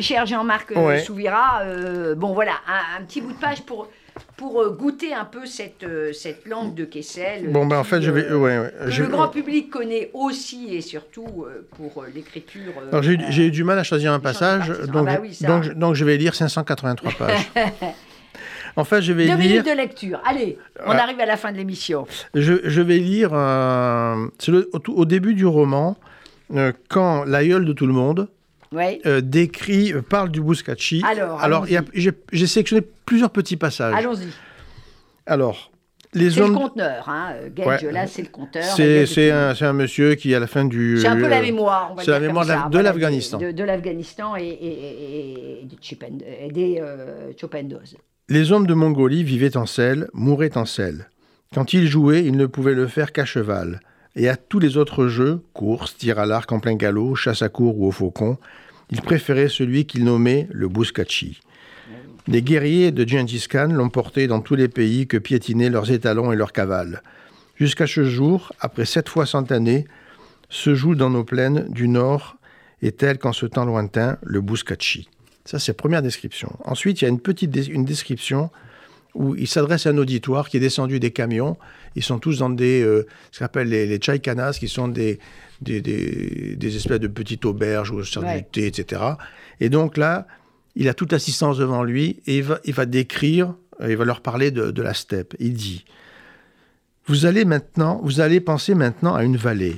cher 0.00 0.26
Jean-Marc 0.26 0.72
euh, 0.72 0.86
Ouais. 0.86 0.98
Souvira, 1.00 1.62
euh, 1.62 2.14
bon 2.14 2.32
voilà, 2.34 2.52
un, 2.68 3.00
un 3.00 3.04
petit 3.04 3.20
bout 3.20 3.32
de 3.32 3.38
page 3.38 3.62
pour, 3.62 3.88
pour 4.36 4.70
goûter 4.72 5.12
un 5.14 5.24
peu 5.24 5.46
cette, 5.46 5.84
cette 6.12 6.46
langue 6.46 6.74
de 6.74 6.84
Kessel. 6.84 7.48
Bon, 7.50 7.66
ben 7.66 7.78
en 7.78 7.84
fait, 7.84 8.00
je 8.02 8.10
vais. 8.10 8.24
euh, 8.26 8.36
ouais, 8.36 8.58
ouais, 8.58 8.72
que 8.84 8.90
je- 8.90 9.02
le 9.02 9.08
grand 9.08 9.28
public 9.28 9.70
connaît 9.70 10.10
aussi 10.14 10.74
et 10.74 10.80
surtout 10.80 11.46
pour 11.76 12.04
l'écriture. 12.14 12.72
Alors, 12.90 13.02
j'ai 13.02 13.12
eu- 13.12 13.46
euh, 13.48 13.50
du 13.50 13.64
mal 13.64 13.78
à 13.78 13.82
choisir 13.84 14.12
un 14.12 14.20
passage, 14.20 14.68
donc, 14.68 15.08
Ah 15.08 15.14
bah 15.14 15.18
oui, 15.20 15.36
donc, 15.42 15.62
je- 15.64 15.72
donc 15.72 15.94
je 15.94 16.04
vais 16.04 16.16
lire 16.16 16.34
583 16.34 17.12
pages. 17.18 17.46
en 18.76 18.84
fait, 18.84 19.02
je 19.02 19.12
vais 19.12 19.24
Deux 19.26 19.36
lire, 19.36 19.38
minutes 19.38 19.66
de 19.66 19.76
lecture. 19.76 20.20
Allez, 20.24 20.58
on 20.84 20.90
Ouais. 20.90 20.96
arrive 20.96 21.20
à 21.20 21.26
la 21.26 21.36
fin 21.36 21.52
de 21.52 21.56
l'émission. 21.56 22.06
je, 22.34 22.54
je 22.64 22.80
vais 22.82 22.98
lire, 22.98 23.30
euh, 23.32 24.26
c'est 24.38 24.52
au 24.88 25.04
début 25.04 25.34
du 25.34 25.46
roman, 25.46 25.96
euh, 26.54 26.72
quand 26.88 27.24
l'aïeul 27.24 27.64
de 27.64 27.72
tout 27.72 27.86
le 27.86 27.92
monde 27.92 28.28
euh, 29.06 29.20
décrit, 29.20 29.92
euh, 29.92 30.02
parle 30.02 30.30
du 30.30 30.40
Buscacci. 30.40 31.02
Alors, 31.40 31.66
il 31.68 31.72
y 31.74 31.76
a- 31.76 31.84
j'ai 31.94 32.12
j'ai 32.32 32.46
sélectionné 32.46 32.82
plusieurs 33.06 33.30
petits 33.30 33.56
passages. 33.56 33.94
Allons-y. 33.96 34.28
Alors, 35.26 35.70
les 36.12 36.30
C'est 36.30 36.40
le 36.40 36.50
conteneur. 36.50 37.08
Hein. 37.08 37.34
Ouais. 37.58 38.06
c'est 38.06 38.22
le 38.22 38.28
conteur. 38.28 38.62
et 38.80 39.06
c'est 39.06 39.30
un, 39.30 39.54
c'est 39.54 39.64
un 39.64 39.72
monsieur 39.72 40.14
qui, 40.14 40.34
à 40.34 40.38
la 40.38 40.46
fin 40.46 40.64
du... 40.64 40.98
C'est 41.00 41.08
un 41.08 41.16
peu 41.16 41.28
la 41.28 41.40
mémoire, 41.42 41.90
on 41.92 41.94
va 41.96 42.02
c'est 42.04 42.10
la 42.12 42.18
dire 42.20 42.28
mémoire 42.28 42.44
la- 42.46 42.54
ça, 42.62 42.66
de 42.68 42.72
voilà, 42.72 42.90
l'Afghanistan. 42.92 43.38
De, 43.38 43.50
de 43.50 43.64
l'Afghanistan 43.64 44.36
et, 44.36 44.42
et, 44.44 45.66
et 46.46 46.50
des 46.52 46.78
euh, 46.80 47.32
Chopendos. 47.40 47.96
Les 48.28 48.52
hommes 48.52 48.66
de 48.66 48.74
Mongolie 48.74 49.24
vivaient 49.24 49.56
en 49.56 49.66
selle, 49.66 50.08
mouraient 50.12 50.56
en 50.56 50.64
selle. 50.66 51.08
Quand 51.54 51.72
ils 51.74 51.86
jouaient, 51.88 52.24
ils 52.24 52.36
ne 52.36 52.46
pouvaient 52.46 52.74
le 52.74 52.86
faire 52.86 53.12
qu'à 53.12 53.24
cheval. 53.24 53.80
Et 54.16 54.28
à 54.28 54.36
tous 54.36 54.60
les 54.60 54.76
autres 54.76 55.08
jeux, 55.08 55.40
course, 55.52 55.96
tir 55.96 56.18
à 56.18 56.26
l'arc 56.26 56.50
en 56.52 56.60
plein 56.60 56.74
galop, 56.74 57.16
chasse 57.16 57.42
à 57.42 57.48
courre 57.48 57.78
ou 57.78 57.86
au 57.86 57.90
faucon, 57.90 58.38
ils 58.90 59.02
préféraient 59.02 59.48
celui 59.48 59.86
qu'ils 59.86 60.04
nommaient 60.04 60.46
le 60.52 60.68
Bouskachi. 60.68 61.40
Les 62.26 62.40
guerriers 62.40 62.92
de 62.92 63.06
Gengis 63.06 63.46
Khan 63.50 63.68
l'ont 63.72 63.90
porté 63.90 64.26
dans 64.26 64.40
tous 64.40 64.54
les 64.54 64.68
pays 64.68 65.06
que 65.06 65.18
piétinaient 65.18 65.68
leurs 65.68 65.90
étalons 65.90 66.32
et 66.32 66.36
leurs 66.36 66.52
cavales. 66.52 67.02
Jusqu'à 67.56 67.86
ce 67.86 68.04
jour, 68.04 68.52
après 68.60 68.84
sept 68.84 69.08
fois 69.08 69.26
cent 69.26 69.50
années, 69.52 69.86
se 70.48 70.74
joue 70.74 70.94
dans 70.94 71.10
nos 71.10 71.24
plaines 71.24 71.66
du 71.68 71.88
nord 71.88 72.36
et 72.82 72.92
tel 72.92 73.18
qu'en 73.18 73.32
ce 73.32 73.46
temps 73.46 73.64
lointain, 73.64 74.18
le 74.22 74.40
Bouskachi. 74.40 75.08
Ça, 75.44 75.58
c'est 75.58 75.74
première 75.74 76.02
description. 76.02 76.56
Ensuite, 76.64 77.00
il 77.00 77.04
y 77.04 77.06
a 77.06 77.10
une 77.10 77.20
petite 77.20 77.54
une 77.68 77.84
description 77.84 78.50
où 79.14 79.34
il 79.36 79.46
s'adresse 79.46 79.86
à 79.86 79.90
un 79.90 79.98
auditoire 79.98 80.48
qui 80.48 80.56
est 80.56 80.60
descendu 80.60 80.98
des 81.00 81.10
camions. 81.12 81.56
Ils 81.96 82.02
sont 82.02 82.18
tous 82.18 82.38
dans 82.38 82.50
des, 82.50 82.82
euh, 82.82 83.06
ce 83.30 83.38
qu'on 83.38 83.44
appelle 83.44 83.68
les, 83.68 83.86
les 83.86 84.00
chaikanas, 84.00 84.56
qui 84.58 84.68
sont 84.68 84.88
des, 84.88 85.18
des, 85.60 85.80
des- 85.80 86.56
des 86.56 86.76
espèces 86.76 87.00
de 87.00 87.06
petites 87.08 87.44
auberges 87.44 87.90
où 87.90 87.98
on 88.00 88.04
sert 88.04 88.22
Ouais. 88.24 88.38
du 88.38 88.44
thé, 88.50 88.66
etc. 88.66 89.02
Et 89.60 89.68
donc 89.68 89.96
là, 89.96 90.26
il 90.76 90.88
a 90.88 90.94
toute 90.94 91.12
l'assistance 91.12 91.58
devant 91.58 91.84
lui 91.84 92.20
et 92.26 92.38
il 92.38 92.42
va, 92.42 92.58
il 92.64 92.74
va 92.74 92.86
décrire, 92.86 93.54
euh, 93.80 93.90
il 93.90 93.96
va 93.96 94.04
leur 94.04 94.20
parler 94.20 94.50
de, 94.50 94.70
de 94.72 94.82
la 94.82 94.94
steppe. 94.94 95.34
Il 95.38 95.52
dit 95.54 95.84
vous 97.06 97.26
allez 97.26 97.44
maintenant, 97.44 98.00
vous 98.02 98.20
allez 98.20 98.40
penser 98.40 98.74
maintenant 98.74 99.14
à 99.14 99.24
une 99.24 99.36
vallée. 99.36 99.76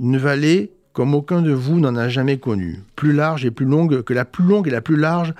Une 0.00 0.16
vallée 0.16 0.70
comme 0.92 1.14
aucun 1.14 1.42
de 1.42 1.50
vous 1.52 1.80
n'en 1.80 1.96
a 1.96 2.08
jamais 2.08 2.38
connue, 2.38 2.80
plus 2.96 3.12
large 3.12 3.44
et 3.44 3.50
plus 3.50 3.66
longue 3.66 4.02
que 4.02 4.14
la 4.14 4.24
plus 4.24 4.44
longue 4.44 4.68
et 4.68 4.70
la 4.70 4.80
plus 4.80 4.96
large 4.96 5.34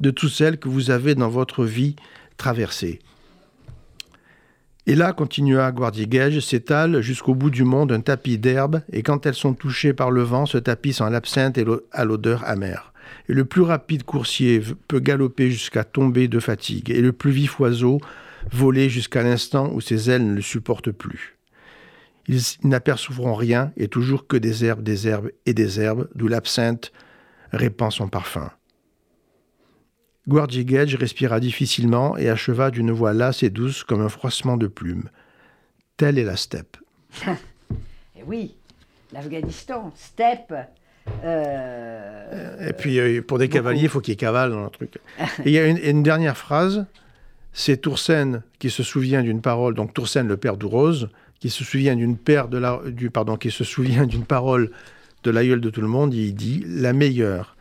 de 0.00 0.10
toutes 0.10 0.30
celles 0.30 0.58
que 0.58 0.68
vous 0.68 0.90
avez 0.90 1.14
dans 1.14 1.28
votre 1.28 1.64
vie 1.64 1.94
traversée. 2.36 3.00
Et 4.86 4.94
là, 4.94 5.14
continua 5.14 5.72
Guardigage, 5.72 6.40
s'étale 6.40 7.00
jusqu'au 7.00 7.34
bout 7.34 7.50
du 7.50 7.64
monde 7.64 7.90
un 7.90 8.00
tapis 8.00 8.36
d'herbes, 8.36 8.82
et 8.92 9.02
quand 9.02 9.24
elles 9.24 9.34
sont 9.34 9.54
touchées 9.54 9.94
par 9.94 10.10
le 10.10 10.22
vent, 10.22 10.44
ce 10.44 10.58
tapis 10.58 10.92
sent 10.92 11.08
l'absinthe 11.10 11.56
et 11.56 11.64
à 11.92 12.04
l'odeur 12.04 12.44
amère. 12.44 12.92
Et 13.28 13.32
le 13.32 13.46
plus 13.46 13.62
rapide 13.62 14.02
coursier 14.02 14.62
peut 14.88 15.00
galoper 15.00 15.50
jusqu'à 15.50 15.84
tomber 15.84 16.28
de 16.28 16.38
fatigue, 16.38 16.90
et 16.90 17.00
le 17.00 17.12
plus 17.12 17.30
vif 17.30 17.58
oiseau 17.60 17.98
voler 18.52 18.90
jusqu'à 18.90 19.22
l'instant 19.22 19.72
où 19.72 19.80
ses 19.80 20.10
ailes 20.10 20.26
ne 20.26 20.34
le 20.34 20.42
supportent 20.42 20.92
plus. 20.92 21.38
Ils 22.28 22.42
n'apercevront 22.62 23.34
rien, 23.34 23.72
et 23.78 23.88
toujours 23.88 24.26
que 24.26 24.36
des 24.36 24.66
herbes, 24.66 24.82
des 24.82 25.08
herbes 25.08 25.30
et 25.46 25.54
des 25.54 25.80
herbes, 25.80 26.08
d'où 26.14 26.28
l'absinthe 26.28 26.92
répand 27.52 27.90
son 27.90 28.08
parfum. 28.08 28.50
Guardigage 30.28 30.94
respira 30.96 31.38
difficilement 31.40 32.16
et 32.16 32.28
acheva 32.30 32.70
d'une 32.70 32.90
voix 32.90 33.12
lasse 33.12 33.42
et 33.42 33.50
douce 33.50 33.84
comme 33.84 34.00
un 34.00 34.08
froissement 34.08 34.56
de 34.56 34.66
plumes. 34.66 35.08
Telle 35.96 36.18
est 36.18 36.24
la 36.24 36.36
steppe. 36.36 36.76
Et 38.16 38.22
oui, 38.26 38.54
l'Afghanistan, 39.12 39.92
steppe. 39.96 40.54
euh, 41.24 42.68
Et 42.68 42.72
puis, 42.72 42.98
euh, 42.98 43.22
pour 43.22 43.38
des 43.38 43.46
beaucoup. 43.46 43.54
cavaliers, 43.58 43.82
il 43.82 43.88
faut 43.88 44.00
qu'ils 44.00 44.16
cavalent 44.16 44.50
dans 44.54 44.64
le 44.64 44.70
truc. 44.70 44.94
Et 45.44 45.50
il 45.50 45.52
y 45.52 45.58
a 45.58 45.66
une, 45.66 45.78
une 45.78 46.02
dernière 46.02 46.36
phrase, 46.36 46.86
c'est 47.52 47.76
Toursen 47.76 48.42
qui 48.58 48.70
se 48.70 48.82
souvient 48.82 49.22
d'une 49.22 49.40
parole, 49.40 49.74
donc 49.74 49.94
Toursen, 49.94 50.26
le 50.26 50.36
père 50.36 50.56
d'Ourose, 50.56 51.08
qui 51.38 51.50
se 51.50 51.62
souvient 51.64 51.94
d'une 51.96 52.16
paire 52.16 52.48
de 52.48 52.58
la, 52.58 52.80
du, 52.86 53.10
pardon, 53.10 53.36
qui 53.36 53.50
se 53.50 53.64
souvient 53.64 54.06
d'une 54.06 54.24
parole 54.24 54.70
de 55.22 55.30
l'aïeul 55.30 55.60
de 55.60 55.70
tout 55.70 55.80
le 55.82 55.88
monde, 55.88 56.14
il 56.14 56.34
dit 56.34 56.64
La 56.66 56.92
meilleure, 56.92 57.53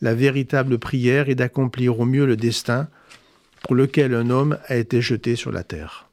la 0.00 0.14
véritable 0.14 0.78
prière 0.78 1.28
est 1.28 1.34
d'accomplir 1.34 2.00
au 2.00 2.04
mieux 2.04 2.26
le 2.26 2.36
destin 2.36 2.88
pour 3.62 3.74
lequel 3.74 4.14
un 4.14 4.30
homme 4.30 4.58
a 4.68 4.76
été 4.76 5.00
jeté 5.00 5.36
sur 5.36 5.52
la 5.52 5.62
terre. 5.62 6.10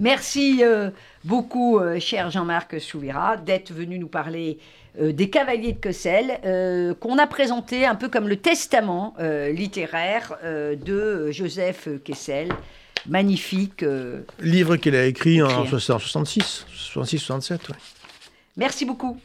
Merci 0.00 0.60
euh, 0.62 0.90
beaucoup, 1.24 1.78
euh, 1.78 2.00
cher 2.00 2.30
Jean-Marc 2.30 2.80
Souvira, 2.80 3.36
d'être 3.36 3.72
venu 3.72 3.98
nous 3.98 4.08
parler 4.08 4.58
euh, 5.00 5.12
des 5.12 5.30
Cavaliers 5.30 5.72
de 5.72 5.78
Kessel, 5.78 6.96
qu'on 7.00 7.18
a 7.18 7.26
présenté 7.26 7.86
un 7.86 7.94
peu 7.94 8.08
comme 8.08 8.28
le 8.28 8.36
testament 8.36 9.14
littéraire 9.18 10.36
de 10.42 11.30
Joseph 11.30 11.88
Kessel. 12.04 12.48
Magnifique. 13.06 13.84
Livre 14.40 14.76
qu'il 14.76 14.96
a 14.96 15.04
écrit 15.04 15.42
en 15.42 15.64
Écrit. 15.64 15.68
66, 15.68 16.66
66-67. 16.72 17.58
Merci 18.56 18.86
beaucoup. 18.86 19.18